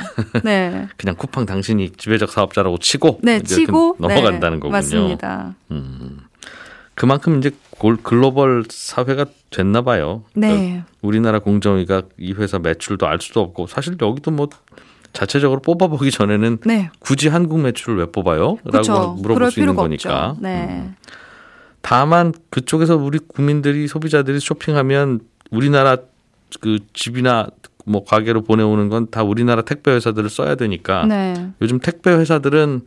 네. 0.43 0.89
그냥 0.99 1.15
쿠팡 1.17 1.47
당신이 1.47 1.91
지배적 1.91 2.31
사업자라고 2.31 2.79
치고 2.79 3.21
네, 3.23 3.41
치고 3.43 3.97
넘어간다는 3.99 4.59
네, 4.59 4.61
거군요. 4.61 4.73
맞습니다. 4.73 5.55
음. 5.71 6.21
그만큼 6.95 7.39
이제 7.39 7.51
글로벌 8.03 8.65
사회가 8.69 9.27
됐나 9.51 9.83
봐요. 9.83 10.23
네. 10.35 10.49
그러니까 10.49 10.87
우리나라 11.03 11.39
공정위가 11.41 12.03
이 12.19 12.33
회사 12.33 12.59
매출도 12.59 13.07
알 13.07 13.19
수도 13.21 13.41
없고 13.41 13.67
사실 13.67 13.97
여기도 14.01 14.31
뭐 14.31 14.49
자체적으로 15.15 15.61
뽑아보기 15.61 16.11
전에는 16.11 16.59
네. 16.67 16.91
굳이 16.99 17.29
한국 17.29 17.61
매출을 17.61 17.97
왜 17.99 18.05
뽑아요? 18.07 18.57
그쵸. 18.57 18.93
라고 18.93 19.15
물어볼 19.15 19.51
수 19.51 19.61
있는 19.61 19.75
거니까. 19.75 20.37
네. 20.41 20.67
음. 20.69 20.95
다만 21.81 22.33
그쪽에서 22.51 22.97
우리 22.97 23.19
국민들이 23.19 23.87
소비자들이 23.89 24.41
쇼핑하면 24.41 25.21
우리나라 25.51 25.97
그 26.61 26.79
집이나 26.93 27.47
뭐 27.87 28.05
가게로 28.05 28.43
보내오는 28.43 28.89
건 28.89 29.07
다 29.11 29.23
우리나라 29.23 29.63
택배 29.63 29.93
회사들을 29.93 30.29
써야 30.31 30.55
되니까 30.55 31.05
네. 31.07 31.51
요즘 31.61 31.79
택배 31.79 32.11
회사들은 32.11 32.83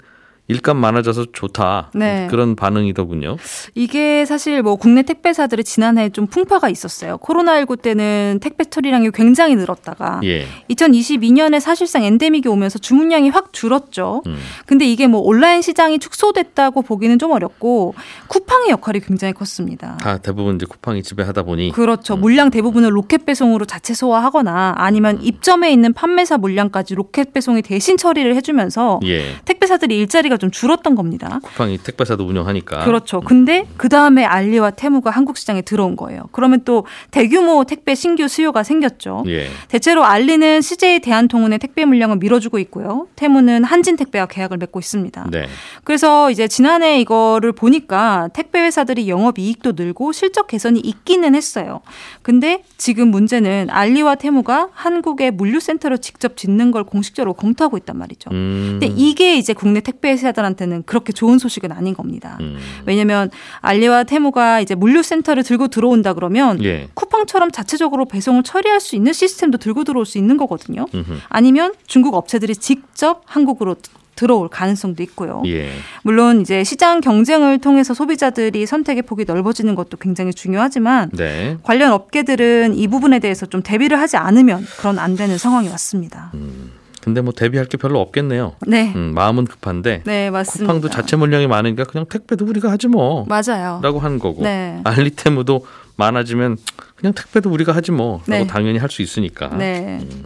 일감 0.49 0.77
많아져서 0.77 1.27
좋다. 1.33 1.91
네. 1.93 2.27
그런 2.29 2.55
반응이더군요. 2.55 3.37
이게 3.75 4.25
사실 4.25 4.61
뭐 4.63 4.77
국내 4.77 5.03
택배사들이 5.03 5.63
지난해 5.63 6.09
좀 6.09 6.27
풍파가 6.27 6.69
있었어요. 6.69 7.17
코로나19 7.17 7.81
때는 7.81 8.39
택배 8.41 8.63
처리량이 8.63 9.11
굉장히 9.11 9.55
늘었다가 9.55 10.21
예. 10.23 10.45
2022년에 10.69 11.59
사실상 11.59 12.03
엔데믹이 12.03 12.47
오면서 12.47 12.79
주문량이 12.79 13.29
확 13.29 13.51
줄었죠. 13.51 14.23
음. 14.25 14.37
근데 14.65 14.85
이게 14.85 15.07
뭐 15.07 15.19
온라인 15.19 15.61
시장이 15.61 15.99
축소됐다고 15.99 16.81
보기는 16.81 17.19
좀 17.19 17.31
어렵고 17.31 17.93
쿠팡의 18.27 18.69
역할이 18.69 19.01
굉장히 19.01 19.33
컸습니다. 19.33 19.97
다 19.97 20.17
대부분 20.17 20.55
이제 20.55 20.65
쿠팡이 20.65 21.03
지배하다 21.03 21.43
보니 21.43 21.71
그렇죠. 21.71 22.13
음. 22.13 22.21
물량 22.21 22.49
대부분을 22.51 22.95
로켓 22.95 23.25
배송으로 23.25 23.65
자체 23.65 23.93
소화하거나 23.93 24.75
아니면 24.77 25.17
음. 25.17 25.21
입점에 25.23 25.71
있는 25.71 25.91
판매사 25.91 26.37
물량까지 26.37 26.95
로켓 26.95 27.33
배송이 27.33 27.61
대신 27.63 27.97
처리를 27.97 28.35
해 28.35 28.41
주면서 28.41 29.01
예. 29.03 29.35
택배사들이 29.43 29.97
일자리가 29.97 30.36
좀 30.37 30.51
줄었던 30.51 30.95
겁니다. 30.95 31.39
쿠팡이 31.43 31.77
택배사도 31.79 32.25
운영하니까. 32.25 32.85
그렇죠. 32.85 33.21
근데 33.21 33.65
그 33.77 33.89
다음에 33.89 34.23
알리와 34.23 34.71
테무가 34.71 35.09
한국 35.09 35.37
시장에 35.37 35.61
들어온 35.61 35.95
거예요. 35.95 36.23
그러면 36.31 36.61
또 36.65 36.85
대규모 37.11 37.63
택배 37.63 37.95
신규 37.95 38.27
수요가 38.27 38.63
생겼죠. 38.63 39.23
예. 39.27 39.49
대체로 39.67 40.03
알리는 40.03 40.61
CJ 40.61 40.99
대한통운의 40.99 41.59
택배 41.59 41.85
물량을 41.85 42.17
밀어주고 42.17 42.59
있고요. 42.59 43.07
테무는 43.15 43.63
한진택배와 43.63 44.27
계약을 44.27 44.57
맺고 44.57 44.79
있습니다. 44.79 45.27
네. 45.31 45.47
그래서 45.83 46.31
이제 46.31 46.47
지난해 46.47 46.99
이거를 47.01 47.51
보니까 47.51 48.29
택배 48.33 48.59
회사들이 48.59 49.09
영업 49.09 49.39
이익도 49.39 49.73
늘고 49.75 50.11
실적 50.11 50.47
개선이 50.47 50.79
있기는 50.79 51.35
했어요. 51.35 51.81
근데 52.21 52.63
지금 52.77 53.09
문제는 53.09 53.67
알리와 53.69 54.15
테무가 54.15 54.69
한국의 54.73 55.31
물류센터를 55.31 55.99
직접 55.99 56.37
짓는 56.37 56.71
걸 56.71 56.83
공식적으로 56.83 57.33
검토하고 57.33 57.77
있단 57.77 57.97
말이죠. 57.97 58.29
음. 58.31 58.77
근데 58.79 58.87
이게 58.87 59.37
이제 59.37 59.53
국내 59.53 59.79
택배 59.79 60.09
회사 60.11 60.26
투자자들한테는 60.27 60.83
그렇게 60.83 61.13
좋은 61.13 61.39
소식은 61.39 61.71
아닌 61.71 61.93
겁니다. 61.93 62.37
음. 62.41 62.57
왜냐하면 62.85 63.29
알리와 63.61 64.03
테무가 64.03 64.59
이제 64.59 64.75
물류센터를 64.75 65.43
들고 65.43 65.67
들어온다 65.67 66.13
그러면 66.13 66.63
예. 66.63 66.87
쿠팡처럼 66.93 67.51
자체적으로 67.51 68.05
배송을 68.05 68.43
처리할 68.43 68.79
수 68.79 68.95
있는 68.95 69.13
시스템도 69.13 69.57
들고 69.57 69.83
들어올 69.83 70.05
수 70.05 70.17
있는 70.17 70.37
거거든요. 70.37 70.85
음흠. 70.93 71.13
아니면 71.29 71.73
중국 71.85 72.15
업체들이 72.15 72.55
직접 72.55 73.21
한국으로 73.25 73.75
들어올 74.15 74.49
가능성도 74.49 75.03
있고요. 75.03 75.43
예. 75.45 75.69
물론 76.01 76.41
이제 76.41 76.63
시장 76.63 77.01
경쟁을 77.01 77.59
통해서 77.59 77.93
소비자들이 77.93 78.65
선택의 78.65 79.03
폭이 79.03 79.25
넓어지는 79.25 79.75
것도 79.75 79.97
굉장히 79.97 80.33
중요하지만 80.33 81.11
네. 81.13 81.57
관련 81.61 81.91
업계들은 81.91 82.73
이 82.73 82.87
부분에 82.87 83.19
대해서 83.19 83.45
좀 83.45 83.61
대비를 83.61 83.99
하지 83.99 84.17
않으면 84.17 84.65
그런 84.79 84.97
안 84.97 85.15
되는 85.15 85.37
상황이 85.37 85.69
왔습니다. 85.69 86.31
음. 86.33 86.71
근데 87.07 87.21
뭐 87.21 87.31
대비할 87.31 87.67
게 87.67 87.77
별로 87.77 88.01
없겠네요. 88.01 88.55
네. 88.67 88.91
음, 88.93 89.13
마음은 89.15 89.45
급한데. 89.45 90.03
네, 90.05 90.29
맞습니다. 90.29 90.73
쿠팡도 90.73 90.89
자체 90.89 91.15
물량이 91.15 91.47
많으니까 91.47 91.85
그냥 91.85 92.05
택배도 92.05 92.43
우리가 92.45 92.69
하지 92.69 92.89
뭐. 92.89 93.25
맞아요. 93.29 93.79
라고 93.81 93.99
하는 93.99 94.19
거고. 94.19 94.43
네. 94.43 94.81
알리테무도 94.83 95.65
많아지면 95.95 96.57
그냥 96.97 97.13
택배도 97.13 97.49
우리가 97.49 97.71
하지 97.73 97.93
뭐. 97.93 98.21
라고 98.27 98.43
네. 98.43 98.47
당연히 98.47 98.77
할 98.77 98.89
수 98.89 99.01
있으니까. 99.01 99.55
네. 99.55 99.99
음. 100.01 100.25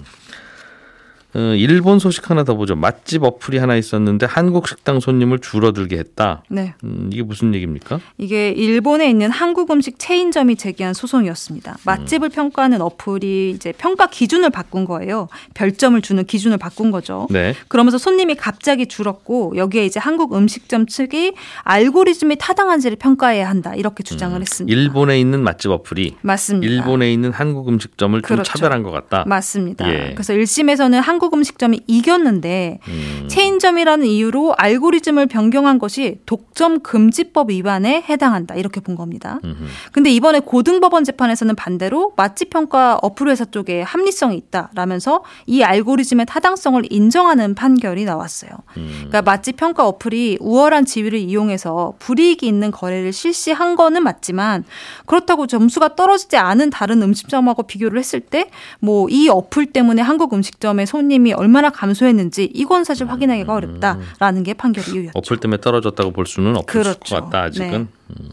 어, 1.34 1.40
일본 1.56 2.00
소식 2.00 2.30
하나 2.30 2.44
더 2.44 2.56
보죠. 2.56 2.76
맛집 2.76 3.24
어플이 3.24 3.58
하나 3.58 3.76
있었는데 3.76 4.26
한국 4.26 4.68
식당 4.68 5.00
손님을 5.00 5.40
줄어들게 5.40 5.98
했다. 5.98 6.44
네. 6.50 6.74
음, 6.84 7.10
이게 7.12 7.24
무슨 7.24 7.56
얘기입니까? 7.56 8.00
이게 8.18 8.50
일본에 8.50 9.10
있는 9.10 9.32
한국 9.32 9.72
음식 9.72 9.98
체인점이 9.98 10.58
제기한 10.58 10.94
소송이었습니다. 10.94 11.78
맛집을 11.86 12.28
음. 12.28 12.32
평가하는 12.32 12.82
어플이 12.82 13.52
이제 13.52 13.72
평가 13.78 14.08
기준을 14.08 14.50
바꾼 14.50 14.84
거예요. 14.86 15.30
별점을 15.54 16.00
주는 16.02 16.26
기준을 16.26 16.58
바꾼 16.58 16.92
거죠. 16.92 17.28
네. 17.30 17.56
그러면서 17.70 17.98
손님이 17.98 18.36
갑자기 18.36 18.88
줄었고 18.88 19.54
여기에 19.56 19.86
이제 19.86 20.00
한국 20.00 20.36
음식점 20.36 20.86
측이 20.86 21.34
알고리즘이 21.64 22.36
타당한지를 22.40 22.98
평가해야 22.98 23.48
한다. 23.50 23.74
이렇게 23.76 24.04
주장을 24.04 24.36
음. 24.38 24.42
했습니다. 24.42 24.78
일본에 24.78 25.20
있는 25.20 25.42
맛집 25.44 25.72
어플이 25.72 26.18
맞습니다. 26.22 26.72
일본에 26.74 27.14
있는 27.14 27.32
한국 27.32 27.70
음식점을 27.70 28.22
그렇죠. 28.22 28.44
좀 28.44 28.44
차별한 28.44 28.84
것 28.84 28.92
같다. 28.92 29.24
맞습니다. 29.28 29.90
예. 29.90 30.12
그래서 30.14 30.34
1심에서는 30.34 31.00
한국 31.02 31.21
한국 31.22 31.36
음식점이 31.36 31.82
이겼는데 31.86 32.80
음. 32.88 33.28
체인점이라는 33.28 34.08
이유로 34.08 34.56
알고리즘을 34.58 35.28
변경한 35.28 35.78
것이 35.78 36.18
독점 36.26 36.80
금지법 36.80 37.52
위반에 37.52 38.04
해당한다 38.10 38.56
이렇게 38.56 38.82
본 38.82 38.96
겁니다. 38.96 39.40
음흠. 39.44 39.66
근데 39.92 40.10
이번에 40.10 40.40
고등법원 40.40 41.04
재판에서는 41.04 41.56
반대로 41.56 42.14
맛집 42.18 42.50
평가 42.50 42.98
어플 43.04 43.30
회사 43.30 43.46
쪽에 43.46 43.84
합리성이 43.84 44.36
있다라면서 44.38 45.24
이 45.46 45.62
알고리즘의 45.62 46.26
타당성을 46.26 46.82
인정하는 46.90 47.54
판결이 47.54 48.04
나왔어요. 48.06 48.50
음. 48.78 48.90
그러니까 48.96 49.22
맛집 49.22 49.58
평가 49.58 49.88
어플이 49.88 50.40
우월한 50.42 50.86
지위를 50.86 51.20
이용해서 51.20 51.94
불이익이 52.00 52.48
있는 52.48 52.72
거래를 52.72 53.14
실시한 53.14 53.76
거는 53.76 54.02
맞지만 54.02 54.64
그렇다고 55.06 55.46
점수가 55.46 55.96
떨어지지 55.96 56.38
않은 56.38 56.72
다른 56.72 57.04
음식점하고 57.04 57.64
비교를 57.64 58.00
했을 58.00 58.22
때 58.22 58.50
뭐 58.80 59.08
이 59.12 59.30
어플 59.30 59.68
때문에 59.68 60.02
한국 60.02 60.34
음식점의 60.34 60.88
손이 60.88 61.11
손님이 61.12 61.34
얼마나 61.34 61.70
감소했는지 61.70 62.50
이건 62.54 62.86
사실 62.86 63.10
확인하기가 63.10 63.54
어렵다라는 63.54 64.44
게 64.44 64.54
판결 64.54 64.88
이유였죠. 64.88 65.12
어플 65.16 65.38
때문에 65.38 65.60
떨어졌다고 65.60 66.12
볼 66.12 66.26
수는 66.26 66.56
없을 66.56 66.82
그렇죠. 66.82 67.00
것 67.16 67.24
같다 67.26 67.44
아직은. 67.44 67.70
네. 67.70 67.88
음. 68.20 68.30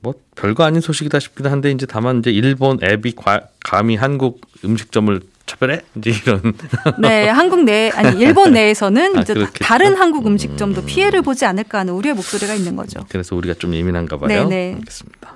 뭐 0.00 0.14
별거 0.34 0.64
아닌 0.64 0.80
소식이다 0.80 1.20
싶기도 1.20 1.50
한데 1.50 1.70
이제 1.70 1.84
다만 1.86 2.18
이제 2.20 2.30
일본 2.30 2.78
앱이 2.82 3.12
과, 3.12 3.42
감히 3.62 3.96
한국 3.96 4.40
음식점을 4.64 5.20
차별해 5.44 5.82
이제 5.96 6.10
이런. 6.10 6.54
네, 6.98 7.28
한국 7.28 7.64
내 7.64 7.90
아니 7.90 8.18
일본 8.18 8.52
내에서는 8.54 9.18
아, 9.18 9.20
이제 9.20 9.34
다른 9.60 9.94
한국 9.94 10.26
음식점도 10.26 10.80
음. 10.80 10.86
피해를 10.86 11.20
보지 11.20 11.44
않을까 11.44 11.80
하는 11.80 11.92
우려의 11.92 12.14
목소리가 12.14 12.54
있는 12.54 12.76
거죠. 12.76 13.04
그래서 13.10 13.36
우리가 13.36 13.54
좀 13.54 13.74
예민한가 13.74 14.16
봐요. 14.16 14.28
네, 14.28 14.44
네. 14.44 14.74
알겠습니다. 14.76 15.34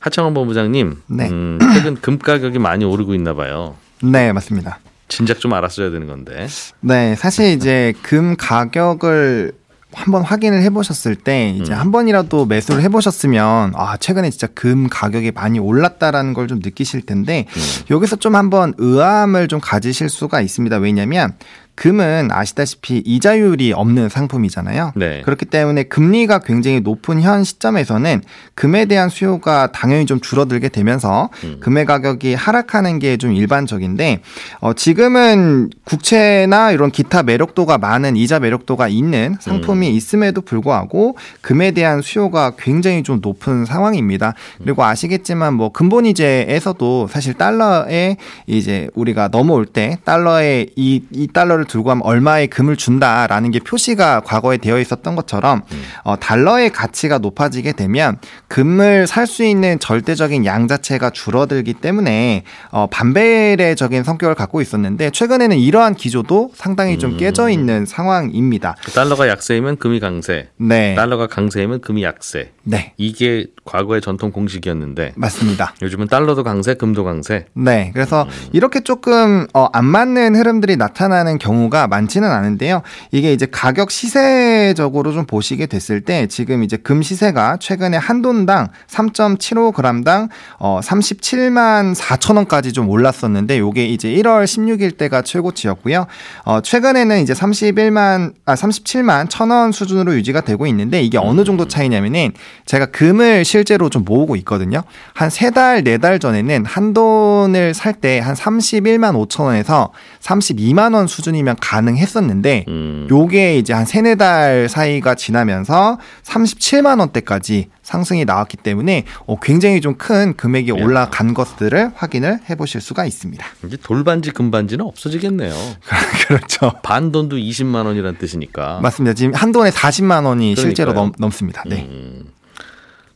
하창원 0.00 0.34
본부장님, 0.34 0.96
네. 1.06 1.30
음, 1.30 1.58
최근 1.74 1.94
금 1.94 2.18
가격이 2.18 2.58
많이 2.58 2.84
오르고 2.84 3.14
있나 3.14 3.32
봐요. 3.34 3.76
네, 4.02 4.32
맞습니다. 4.32 4.80
진작 5.14 5.38
좀 5.40 5.52
알았어야 5.52 5.90
되는 5.90 6.06
건데. 6.06 6.46
네, 6.80 7.14
사실 7.14 7.52
이제 7.52 7.92
금 8.02 8.34
가격을 8.36 9.52
한번 9.92 10.22
확인을 10.22 10.60
해보셨을 10.62 11.14
때 11.14 11.50
이제 11.50 11.72
음. 11.72 11.78
한 11.78 11.92
번이라도 11.92 12.46
매수를 12.46 12.82
해보셨으면 12.82 13.74
아 13.76 13.96
최근에 13.96 14.28
진짜 14.30 14.48
금 14.48 14.88
가격이 14.88 15.30
많이 15.30 15.60
올랐다라는 15.60 16.34
걸 16.34 16.48
좀 16.48 16.58
느끼실 16.62 17.02
텐데 17.06 17.46
음. 17.48 17.62
여기서 17.90 18.16
좀 18.16 18.34
한번 18.34 18.74
의아함을 18.76 19.46
좀 19.46 19.60
가지실 19.60 20.08
수가 20.08 20.40
있습니다. 20.40 20.78
왜냐하면 20.78 21.34
금은 21.74 22.28
아시다시피 22.30 22.98
이자율이 23.04 23.72
없는 23.72 24.08
상품이잖아요. 24.08 24.92
네. 24.96 25.22
그렇기 25.22 25.46
때문에 25.46 25.84
금리가 25.84 26.40
굉장히 26.40 26.80
높은 26.80 27.20
현 27.20 27.42
시점에서는 27.42 28.22
금에 28.54 28.84
대한 28.84 29.08
수요가 29.08 29.72
당연히 29.72 30.06
좀 30.06 30.20
줄어들게 30.20 30.68
되면서 30.68 31.30
음. 31.44 31.56
금의 31.60 31.86
가격이 31.86 32.34
하락하는 32.34 32.98
게 32.98 33.14
좀 33.16 33.32
일반적인데 33.32 34.20
어, 34.60 34.72
지금은 34.72 35.70
국채나 35.84 36.72
이런 36.72 36.90
기타 36.90 37.22
매력도가 37.22 37.78
많은 37.78 38.16
이자 38.16 38.38
매력도가 38.38 38.88
있는 38.88 39.36
상품이 39.40 39.88
음. 39.88 39.94
있음에도 39.94 40.40
불구하고 40.40 41.16
금에 41.40 41.70
대한 41.70 42.02
수요가 42.02 42.52
굉장히 42.58 43.02
좀 43.02 43.20
높은 43.22 43.64
상황입니다. 43.64 44.34
그리고 44.62 44.84
아시겠지만 44.84 45.54
뭐 45.54 45.70
근본이제에서도 45.72 47.08
사실 47.08 47.34
달러에 47.34 48.16
이제 48.46 48.88
우리가 48.94 49.28
넘어올 49.28 49.66
때 49.66 49.98
달러에 50.04 50.66
이, 50.76 51.02
이 51.10 51.26
달러를 51.26 51.63
달러를 51.64 51.66
들고 51.66 51.84
가면 51.88 52.02
얼마의 52.04 52.46
금을 52.48 52.76
준다라는 52.76 53.50
게 53.50 53.58
표시가 53.58 54.20
과거에 54.20 54.56
되어 54.58 54.78
있었던 54.78 55.16
것처럼 55.16 55.62
음. 55.72 55.82
어, 56.04 56.16
달러의 56.16 56.70
가치가 56.70 57.18
높아지게 57.18 57.72
되면 57.72 58.18
금을 58.48 59.06
살 59.08 59.24
수 59.24 59.42
있는 59.42 59.78
절대적인 59.78 60.44
양 60.44 60.68
자체가 60.68 61.08
줄어들기 61.08 61.72
때문에 61.72 62.44
어, 62.70 62.86
반배례적인 62.88 64.04
성격을 64.04 64.34
갖고 64.34 64.60
있었는데 64.60 65.10
최근에는 65.10 65.58
이러한 65.58 65.94
기조도 65.94 66.50
상당히 66.54 66.98
좀 66.98 67.12
음. 67.12 67.16
깨져 67.16 67.48
있는 67.48 67.86
상황입니다. 67.86 68.76
달러가 68.94 69.26
약세이면 69.28 69.78
금이 69.78 69.98
강세. 69.98 70.50
네. 70.58 70.94
달러가 70.94 71.26
강세이면 71.26 71.80
금이 71.80 72.02
약세. 72.04 72.52
네. 72.64 72.92
이게 72.98 73.46
과거의 73.64 74.02
전통 74.02 74.30
공식이었는데 74.30 75.14
맞습니다. 75.16 75.74
요즘은 75.80 76.08
달러도 76.08 76.44
강세, 76.44 76.74
금도 76.74 77.02
강세. 77.02 77.46
네. 77.54 77.90
그래서 77.94 78.24
음. 78.24 78.28
이렇게 78.52 78.80
조금 78.80 79.46
어, 79.54 79.68
안 79.72 79.86
맞는 79.86 80.36
흐름들이 80.36 80.76
나타나는 80.76 81.38
경우 81.38 81.53
가 81.70 81.86
많지는 81.86 82.30
않은데요. 82.30 82.82
이게 83.10 83.32
이제 83.32 83.46
가격 83.50 83.90
시세적으로 83.90 85.12
좀 85.12 85.24
보시게 85.26 85.66
됐을 85.66 86.00
때 86.02 86.26
지금 86.26 86.62
이제 86.62 86.76
금 86.76 87.02
시세가 87.02 87.56
최근에 87.58 87.96
한 87.96 88.22
돈당 88.22 88.68
3.75g당 88.88 90.28
어 90.58 90.80
37만 90.82 91.94
4천 91.94 92.36
원까지 92.36 92.72
좀 92.72 92.88
올랐었는데 92.88 93.58
요게 93.58 93.86
이제 93.86 94.08
1월 94.08 94.44
16일 94.44 94.96
때가 94.98 95.22
최고치였고요. 95.22 96.06
어 96.44 96.60
최근에는 96.60 97.22
이제 97.22 97.32
31만 97.32 98.34
아 98.44 98.54
37만 98.54 99.26
1천 99.28 99.50
원 99.50 99.72
수준으로 99.72 100.14
유지가 100.14 100.40
되고 100.42 100.66
있는데 100.66 101.02
이게 101.02 101.18
어느 101.18 101.44
정도 101.44 101.66
차이냐면은 101.68 102.32
제가 102.66 102.86
금을 102.86 103.44
실제로 103.44 103.88
좀 103.88 104.04
모으고 104.04 104.36
있거든요. 104.36 104.82
한 105.14 105.30
세 105.30 105.50
달, 105.50 105.82
네 105.82 105.98
달 105.98 106.18
전에는 106.20 106.64
한 106.66 106.92
돈을 106.92 107.74
살 107.74 107.94
때 108.00 108.20
한 108.20 108.34
31만 108.34 109.14
5천 109.28 109.44
원에서 109.44 109.92
32만 110.20 110.94
원 110.94 111.06
수준이면 111.08 111.43
가능했었는데 111.60 112.64
음. 112.68 113.08
요게 113.10 113.58
이제 113.58 113.72
한 113.72 113.84
세네 113.84 114.14
달 114.14 114.68
사이가 114.68 115.14
지나면서 115.14 115.98
37만 116.22 117.00
원대까지 117.00 117.68
상승이 117.82 118.24
나왔기 118.24 118.58
때문에 118.58 119.04
어, 119.26 119.38
굉장히 119.40 119.80
좀 119.80 119.94
큰 120.04 120.34
금액이 120.36 120.72
예. 120.76 120.82
올라간 120.82 121.32
것들을 121.34 121.92
확인을 121.94 122.40
해보실 122.50 122.80
수가 122.80 123.06
있습니다. 123.06 123.44
이제 123.64 123.76
돌반지 123.82 124.30
금반지는 124.30 124.84
없어지겠네요. 124.84 125.54
그렇죠. 126.26 126.72
반 126.82 127.10
돈도 127.12 127.36
20만 127.36 127.86
원이라는 127.86 128.18
뜻이니까. 128.18 128.80
맞습니다. 128.82 129.14
지금 129.14 129.34
한 129.34 129.52
돈에 129.52 129.70
40만 129.70 130.26
원이 130.26 130.54
그러니까요. 130.54 130.62
실제로 130.66 130.92
넘, 130.92 131.12
넘습니다. 131.18 131.62
네. 131.66 131.86
음. 131.88 132.24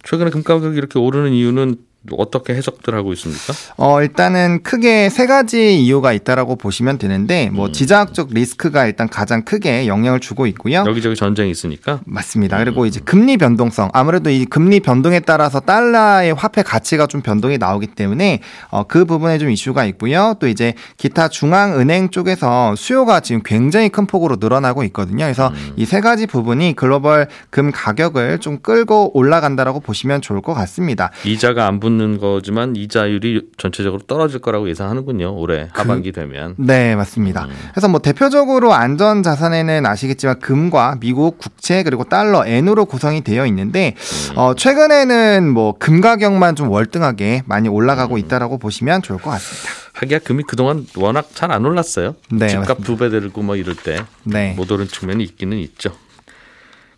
최근에 0.05 0.31
금 0.31 0.43
가격이 0.43 0.79
이렇게 0.79 0.99
오르는 0.99 1.33
이유는 1.33 1.77
어떻게 2.17 2.55
해석들 2.55 2.95
하고 2.95 3.13
있습니까? 3.13 3.53
어, 3.77 4.03
일단은 4.03 4.63
크게 4.63 5.11
세 5.11 5.27
가지 5.27 5.77
이유가 5.77 6.13
있다라고 6.13 6.57
보시면 6.57 6.99
되는데 6.99 7.51
뭐 7.53 7.67
음. 7.67 7.73
지정학적 7.73 8.29
리스크가 8.33 8.87
일단 8.87 9.09
가장 9.09 9.43
크게 9.43 9.87
영향을 9.87 10.21
주고 10.21 10.47
있고요. 10.47 10.85
여기저기 10.87 11.17
전쟁이 11.17 11.51
있으니까. 11.51 12.01
맞습니다. 12.07 12.59
음. 12.59 12.65
그리고 12.65 12.87
이제 12.87 13.01
금리 13.05 13.37
변동성. 13.37 13.91
아무래도 13.93 14.31
이 14.31 14.45
금리 14.45 14.81
변동에 14.81 15.21
따라서 15.21 15.61
달러의 15.61 16.35
화폐 16.35 16.63
가치가 16.63 17.07
좀 17.07 17.21
변동이 17.21 17.59
나오기 17.59 17.89
때문에 17.89 18.41
어, 18.71 18.85
그 18.85 19.05
부분에 19.05 19.39
좀 19.39 19.51
이슈가 19.51 19.85
있고요. 19.87 20.35
또 20.41 20.47
이제 20.49 20.75
기타 20.97 21.29
중앙 21.29 21.79
은행 21.79 22.11
쪽에서 22.11 22.77
수요가 22.77 23.21
지금 23.21 23.43
굉장히 23.45 23.89
큰 23.89 24.07
폭으로 24.07 24.37
늘어나고 24.39 24.85
있거든요. 24.85 25.25
그래서 25.25 25.49
음. 25.49 25.73
이세 25.77 26.01
가지 26.01 26.27
부분이 26.27 26.75
글로벌 26.77 27.29
금 27.51 27.71
가격을 27.73 28.39
좀 28.39 28.59
끌고 28.61 29.17
올라간다라고 29.17 29.81
보시면 29.81 30.21
좋을 30.21 30.41
것 30.43 30.55
같습니다. 30.55 31.11
이자가 31.25 31.67
안 31.67 31.81
붙는 31.81 31.98
있는 31.99 32.19
거지만 32.19 32.77
이자율이 32.77 33.49
전체적으로 33.57 34.01
떨어질 34.07 34.41
거라고 34.41 34.69
예상하는군요. 34.71 35.35
올해 35.37 35.69
그 35.73 35.83
하반기 35.83 36.13
그, 36.13 36.21
되면. 36.21 36.55
네, 36.57 36.95
맞습니다. 36.95 37.45
음. 37.47 37.51
그래서 37.73 37.89
뭐 37.89 38.01
대표적으로 38.01 38.73
안전 38.73 39.23
자산에는 39.25 39.85
아시겠지만 39.85 40.39
금과 40.39 40.99
미국 41.01 41.39
국채 41.39 41.83
그리고 41.83 42.05
달러, 42.05 42.47
엔으로 42.47 42.85
구성이 42.87 43.23
되어 43.23 43.45
있는데 43.47 43.95
음. 44.33 44.39
어, 44.39 44.55
최근에는 44.55 45.49
뭐 45.51 45.75
금 45.79 46.01
가격만 46.01 46.55
좀 46.57 46.71
월등하게 46.71 47.43
많이 47.47 47.69
올라가고 47.69 48.15
음. 48.15 48.19
있다라고 48.19 48.59
보시면 48.59 49.03
좋을 49.03 49.19
것 49.21 49.31
같습니다. 49.31 49.69
하기야 49.95 50.21
금이 50.21 50.45
그동안 50.45 50.87
워낙 50.97 51.29
잘 51.35 51.51
안 51.51 51.65
올랐어요. 51.65 52.15
네, 52.31 52.49
집값 52.49 52.83
두 52.85 52.97
배 52.97 53.09
들고 53.11 53.43
뭐 53.43 53.57
이럴 53.57 53.75
때못 53.75 54.07
네. 54.25 54.57
오른 54.71 54.87
측면이 54.87 55.25
있기는 55.25 55.57
있죠. 55.59 55.91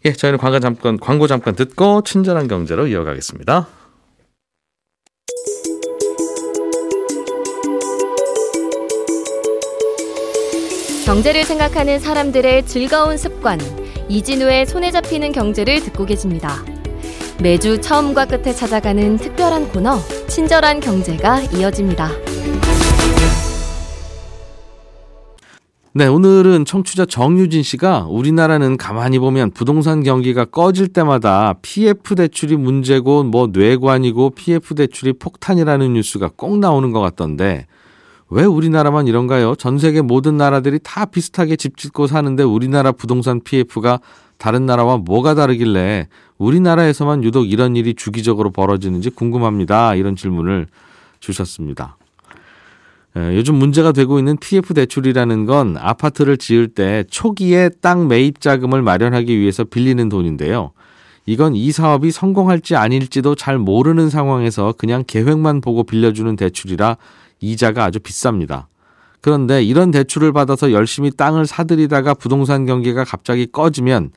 예, 0.04 0.12
저희는 0.12 0.38
광고 0.38 0.58
잠깐 0.60 0.98
광고 0.98 1.26
잠깐 1.26 1.54
듣고 1.54 2.02
친절한 2.02 2.48
경제로 2.48 2.86
이어가겠습니다. 2.86 3.68
경제를 11.10 11.42
생각하는 11.42 11.98
사람들의 11.98 12.66
즐거운 12.66 13.16
습관 13.16 13.58
이진우의 14.08 14.64
손에 14.64 14.92
잡히는 14.92 15.32
경제를 15.32 15.80
듣고 15.80 16.06
계십니다. 16.06 16.64
매주 17.42 17.80
처음과 17.80 18.26
끝에 18.26 18.54
찾아가는 18.54 19.16
특별한 19.16 19.70
코너 19.70 19.98
친절한 20.28 20.78
경제가 20.78 21.40
이어집니다. 21.52 22.10
네, 25.94 26.06
오늘은 26.06 26.64
청취자 26.64 27.06
정유진 27.06 27.64
씨가 27.64 28.06
우리나라는 28.08 28.76
가만히 28.76 29.18
보면 29.18 29.50
부동산 29.50 30.04
경기가 30.04 30.44
꺼질 30.44 30.86
때마다 30.92 31.54
PF 31.60 32.14
대출이 32.14 32.56
문제고 32.56 33.24
뭐 33.24 33.48
뇌관이고 33.48 34.30
PF 34.30 34.76
대출이 34.76 35.14
폭탄이라는 35.14 35.92
뉴스가 35.92 36.30
꼭 36.36 36.60
나오는 36.60 36.92
것 36.92 37.00
같던데 37.00 37.66
왜 38.30 38.44
우리나라만 38.44 39.08
이런가요? 39.08 39.56
전 39.56 39.78
세계 39.78 40.02
모든 40.02 40.36
나라들이 40.36 40.78
다 40.82 41.04
비슷하게 41.04 41.56
집 41.56 41.76
짓고 41.76 42.06
사는데 42.06 42.44
우리나라 42.44 42.92
부동산 42.92 43.40
PF가 43.40 44.00
다른 44.38 44.66
나라와 44.66 44.96
뭐가 44.96 45.34
다르길래 45.34 46.08
우리나라에서만 46.38 47.24
유독 47.24 47.50
이런 47.50 47.74
일이 47.76 47.94
주기적으로 47.94 48.50
벌어지는지 48.50 49.10
궁금합니다. 49.10 49.96
이런 49.96 50.14
질문을 50.14 50.68
주셨습니다. 51.18 51.96
예, 53.16 53.36
요즘 53.36 53.56
문제가 53.56 53.90
되고 53.90 54.18
있는 54.20 54.36
PF 54.36 54.74
대출이라는 54.74 55.46
건 55.46 55.76
아파트를 55.76 56.36
지을 56.36 56.68
때 56.68 57.04
초기에 57.10 57.70
땅 57.80 58.06
매입 58.06 58.40
자금을 58.40 58.82
마련하기 58.82 59.36
위해서 59.36 59.64
빌리는 59.64 60.08
돈인데요. 60.08 60.70
이건 61.26 61.56
이 61.56 61.72
사업이 61.72 62.12
성공할지 62.12 62.76
아닐지도 62.76 63.34
잘 63.34 63.58
모르는 63.58 64.08
상황에서 64.08 64.72
그냥 64.78 65.02
계획만 65.06 65.60
보고 65.60 65.82
빌려주는 65.82 66.34
대출이라 66.36 66.96
이자가 67.40 67.84
아주 67.84 67.98
비쌉니다. 67.98 68.66
그런데 69.20 69.62
이런 69.62 69.90
대출을 69.90 70.32
받아서 70.32 70.72
열심히 70.72 71.10
땅을 71.10 71.46
사들이다가 71.46 72.14
부동산 72.14 72.64
경기가 72.66 73.04
갑자기 73.04 73.46
꺼지면 73.46 74.12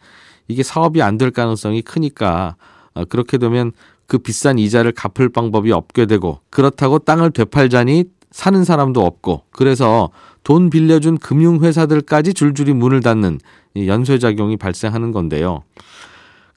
이게 0.48 0.64
사업이 0.64 1.02
안 1.02 1.18
될 1.18 1.32
가능성이 1.32 1.82
크니까 1.82 2.56
어, 2.94 3.06
그렇게 3.06 3.38
되면 3.38 3.72
그 4.08 4.18
비싼 4.18 4.60
이자를 4.60 4.92
갚을 4.92 5.30
방법이 5.30 5.72
없게 5.72 6.06
되고 6.06 6.40
그렇다고 6.50 7.00
땅을 7.00 7.32
되팔자니 7.32 8.06
사는 8.32 8.64
사람도 8.64 9.02
없고 9.06 9.44
그래서 9.52 10.10
돈 10.44 10.70
빌려준 10.70 11.18
금융회사들까지 11.18 12.34
줄줄이 12.34 12.74
문을 12.74 13.02
닫는 13.02 13.40
연쇄작용이 13.76 14.58
발생하는 14.58 15.12
건데요. 15.12 15.64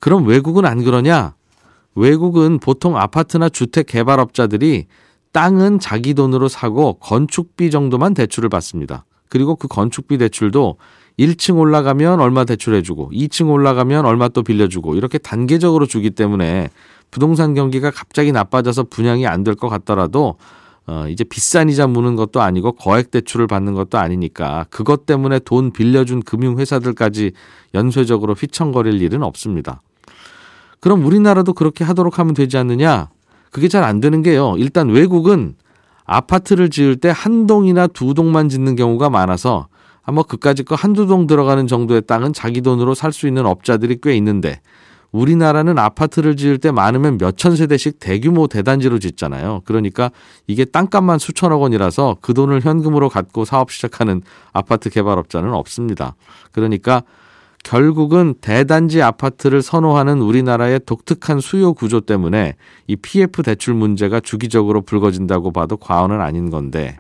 그럼 0.01 0.27
외국은 0.27 0.67
안 0.67 0.83
그러냐? 0.85 1.35
외국은 1.95 2.59
보통 2.59 2.97
아파트나 2.97 3.49
주택 3.49 3.87
개발업자들이 3.87 4.87
땅은 5.37 5.81
자기 5.81 6.15
돈으로 6.15 6.49
사고 6.49 6.95
건축비 6.95 7.71
정도만 7.71 8.15
대출을 8.15 8.49
받습니다. 8.49 9.05
그리고 9.29 9.55
그 9.55 9.69
건축비 9.69 10.17
대출도 10.17 10.79
1층 11.19 11.59
올라가면 11.59 12.21
얼마 12.21 12.47
대출해주고 12.47 13.11
2층 13.13 13.51
올라가면 13.51 14.07
얼마 14.07 14.29
또 14.29 14.43
빌려주고 14.43 14.95
이렇게 14.95 15.19
단계적으로 15.19 15.85
주기 15.85 16.09
때문에 16.09 16.71
부동산 17.11 17.53
경기가 17.53 17.91
갑자기 17.91 18.33
나빠져서 18.33 18.85
분양이 18.85 19.27
안 19.27 19.45
될 19.45 19.57
것 19.57 19.69
같더라도 19.69 20.37
어, 20.87 21.05
이제 21.11 21.23
비싼 21.23 21.69
이자 21.69 21.87
무는 21.87 22.17
것도 22.17 22.41
아니고 22.41 22.73
거액 22.73 23.11
대출을 23.11 23.47
받는 23.47 23.75
것도 23.75 23.99
아니니까 23.99 24.65
그것 24.71 25.05
때문에 25.05 25.41
돈 25.41 25.71
빌려준 25.71 26.23
금융회사들까지 26.23 27.33
연쇄적으로 27.75 28.33
휘청거릴 28.33 29.03
일은 29.03 29.23
없습니다. 29.23 29.83
그럼 30.81 31.05
우리나라도 31.05 31.53
그렇게 31.53 31.85
하도록 31.85 32.19
하면 32.19 32.33
되지 32.33 32.57
않느냐? 32.57 33.11
그게 33.51 33.69
잘 33.69 33.85
안 33.85 34.01
되는 34.01 34.23
게요. 34.23 34.55
일단 34.59 34.89
외국은 34.89 35.55
아파트를 36.05 36.71
지을 36.71 36.97
때 36.97 37.11
한 37.11 37.47
동이나 37.47 37.87
두 37.87 38.15
동만 38.15 38.49
짓는 38.49 38.77
경우가 38.77 39.11
많아서 39.11 39.69
아마 40.05 40.23
그까짓 40.23 40.67
거 40.67 40.75
한두 40.77 41.07
동 41.07 41.27
들어가는 41.27 41.67
정도의 41.67 42.03
땅은 42.07 42.33
자기 42.33 42.61
돈으로 42.61 42.95
살 42.95 43.13
수 43.13 43.27
있는 43.27 43.45
업자들이 43.47 43.99
꽤 44.03 44.17
있는데 44.17 44.61
우리나라는 45.11 45.79
아파트를 45.79 46.37
지을 46.37 46.59
때 46.59 46.71
많으면 46.71 47.17
몇천 47.19 47.57
세대씩 47.57 47.99
대규모 47.99 48.47
대단지로 48.49 48.99
짓잖아요. 48.99 49.63
그러니까 49.65 50.11
이게 50.47 50.65
땅값만 50.65 51.19
수천억 51.19 51.63
원이라서 51.63 52.19
그 52.21 52.35
돈을 52.35 52.61
현금으로 52.61 53.09
갖고 53.09 53.45
사업 53.45 53.71
시작하는 53.71 54.23
아파트 54.53 54.91
개발업자는 54.91 55.55
없습니다. 55.55 56.15
그러니까 56.53 57.03
결국은 57.67 58.35
대단지 58.41 59.03
아파트를 59.03 59.61
선호하는 59.61 60.21
우리나라의 60.21 60.83
독특한 60.87 61.41
수요 61.41 61.75
구조 61.75 62.01
때문에 62.01 62.55
이 62.87 62.95
PF 62.95 63.43
대출 63.43 63.75
문제가 63.75 64.21
주기적으로 64.21 64.83
불거진다고 64.83 65.51
봐도 65.51 65.77
과언은 65.77 66.21
아닌 66.21 66.51
건데 66.51 66.97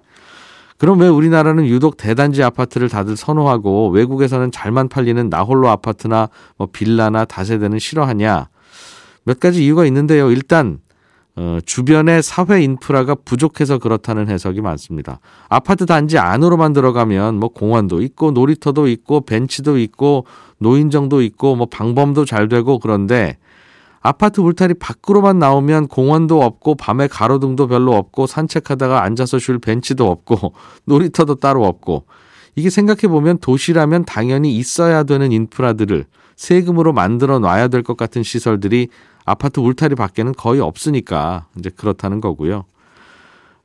그럼 0.76 0.98
왜 0.98 1.06
우리나라는 1.06 1.66
유독 1.66 1.96
대단지 1.96 2.42
아파트를 2.42 2.88
다들 2.88 3.16
선호하고 3.16 3.90
외국에서는 3.90 4.50
잘만 4.50 4.88
팔리는 4.88 5.30
나홀로 5.30 5.68
아파트나 5.68 6.30
뭐 6.56 6.66
빌라나 6.72 7.24
다세대는 7.26 7.78
싫어하냐? 7.78 8.48
몇 9.22 9.38
가지 9.38 9.64
이유가 9.64 9.86
있는데요. 9.86 10.32
일단 10.32 10.80
어, 11.38 11.58
주변의 11.64 12.22
사회 12.22 12.62
인프라가 12.62 13.14
부족해서 13.14 13.76
그렇다는 13.78 14.28
해석이 14.28 14.62
많습니다. 14.62 15.20
아파트 15.48 15.84
단지 15.84 16.16
안으로만 16.18 16.72
들어가면 16.72 17.38
뭐 17.38 17.50
공원도 17.50 18.00
있고 18.02 18.30
놀이터도 18.30 18.88
있고 18.88 19.20
벤치도 19.20 19.78
있고 19.78 20.24
노인정도 20.58 21.20
있고 21.20 21.54
뭐 21.54 21.66
방범도 21.66 22.24
잘 22.24 22.48
되고 22.48 22.78
그런데 22.78 23.36
아파트 24.00 24.40
울타리 24.40 24.74
밖으로만 24.74 25.38
나오면 25.38 25.88
공원도 25.88 26.40
없고 26.42 26.76
밤에 26.76 27.06
가로등도 27.06 27.66
별로 27.66 27.94
없고 27.94 28.26
산책하다가 28.26 29.02
앉아서 29.02 29.38
쉴 29.38 29.58
벤치도 29.58 30.08
없고 30.10 30.54
놀이터도 30.86 31.34
따로 31.34 31.64
없고 31.66 32.04
이게 32.54 32.70
생각해 32.70 33.08
보면 33.08 33.38
도시라면 33.38 34.06
당연히 34.06 34.56
있어야 34.56 35.02
되는 35.02 35.32
인프라들을 35.32 36.06
세금으로 36.36 36.94
만들어 36.94 37.38
놔야 37.38 37.68
될 37.68 37.82
것 37.82 37.98
같은 37.98 38.22
시설들이 38.22 38.88
아파트 39.26 39.60
울타리 39.60 39.96
밖에는 39.96 40.32
거의 40.32 40.60
없으니까 40.60 41.46
이제 41.58 41.68
그렇다는 41.68 42.20
거고요. 42.20 42.64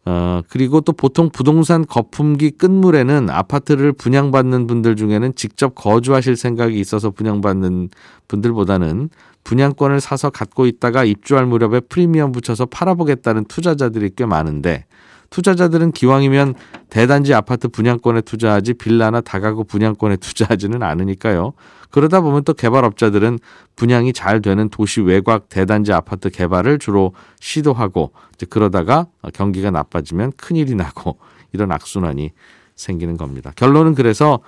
어, 0.04 0.42
그리고 0.50 0.82
또 0.82 0.94
보통 0.94 1.30
부동산 1.30 1.86
거품기 1.86 2.52
끝물에는 2.52 3.30
아파트를 3.30 3.92
분양받는 3.94 4.66
분들 4.66 4.96
중에는 4.96 5.36
직접 5.36 5.76
거주하실 5.76 6.36
생각이 6.36 6.80
있어서 6.80 7.12
분양받는 7.12 7.90
분들보다는 8.28 9.10
분양권을 9.44 10.02
사서 10.02 10.32
갖고 10.32 10.66
있다가 10.66 11.04
입주할 11.04 11.46
무렵에 11.46 11.82
프리미엄 11.82 12.32
붙여서 12.32 12.66
팔아보겠다는 12.66 13.46
투자자들이 13.46 14.12
꽤 14.16 14.26
많은데 14.26 14.86
투자자들은 15.32 15.94
기왕이면 15.94 16.54
대단지 16.90 17.34
아파트 17.34 17.68
분양권에 17.70 18.22
투자하지 18.22 18.76
빌라나 18.76 19.22
다가구 19.22 19.64
분양권에 19.64 20.18
투자하지는 20.18 20.84
않으니까요. 20.84 21.54
그러다 21.90 22.22
보면 22.22 22.44
또 22.44 22.54
개발업자들은 22.54 23.40
분양이 23.76 24.14
잘 24.14 24.42
되는 24.42 24.70
도시 24.70 25.02
외곽 25.02 25.50
대단지 25.50 25.94
아파트 25.94 26.30
개발을 26.30 26.80
주로 26.80 27.14
시도하고 27.40 28.12
그러다가 28.50 29.08
경기가 29.34 29.72
나빠지면 29.72 30.34
큰일이 30.38 30.76
나고 30.76 31.18
이런 31.54 31.72
악순환이 31.72 32.32
생기는 32.76 33.18
겁니다. 33.18 33.52
결론은 33.56 33.96
그래서 33.96 34.40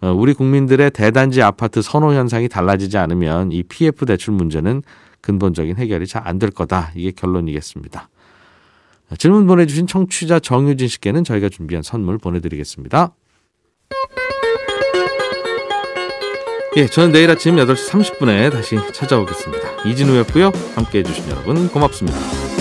어, 0.00 0.12
우리 0.12 0.34
국민들의 0.34 0.90
대단지 0.90 1.42
아파트 1.42 1.80
선호 1.82 2.12
현상이 2.12 2.48
달라지지 2.48 2.98
않으면 2.98 3.52
이 3.52 3.62
PF 3.62 4.06
대출 4.06 4.34
문제는 4.34 4.82
근본적인 5.20 5.76
해결이 5.76 6.08
잘 6.08 6.26
안 6.26 6.40
될 6.40 6.50
거다. 6.50 6.90
이게 6.96 7.12
결론이겠습니다. 7.12 8.08
질문 9.16 9.46
보내주신 9.46 9.86
청취자 9.86 10.40
정유진 10.40 10.88
씨께는 10.88 11.24
저희가 11.24 11.48
준비한 11.48 11.82
선물 11.82 12.18
보내드리겠습니다. 12.18 13.14
예, 16.76 16.86
저는 16.86 17.12
내일 17.12 17.30
아침 17.30 17.56
8시 17.56 17.90
30분에 17.90 18.50
다시 18.50 18.76
찾아오겠습니다. 18.92 19.84
이진우였고요. 19.84 20.52
함께 20.74 21.00
해 21.00 21.02
주신 21.02 21.28
여러분 21.28 21.68
고맙습니다. 21.68 22.51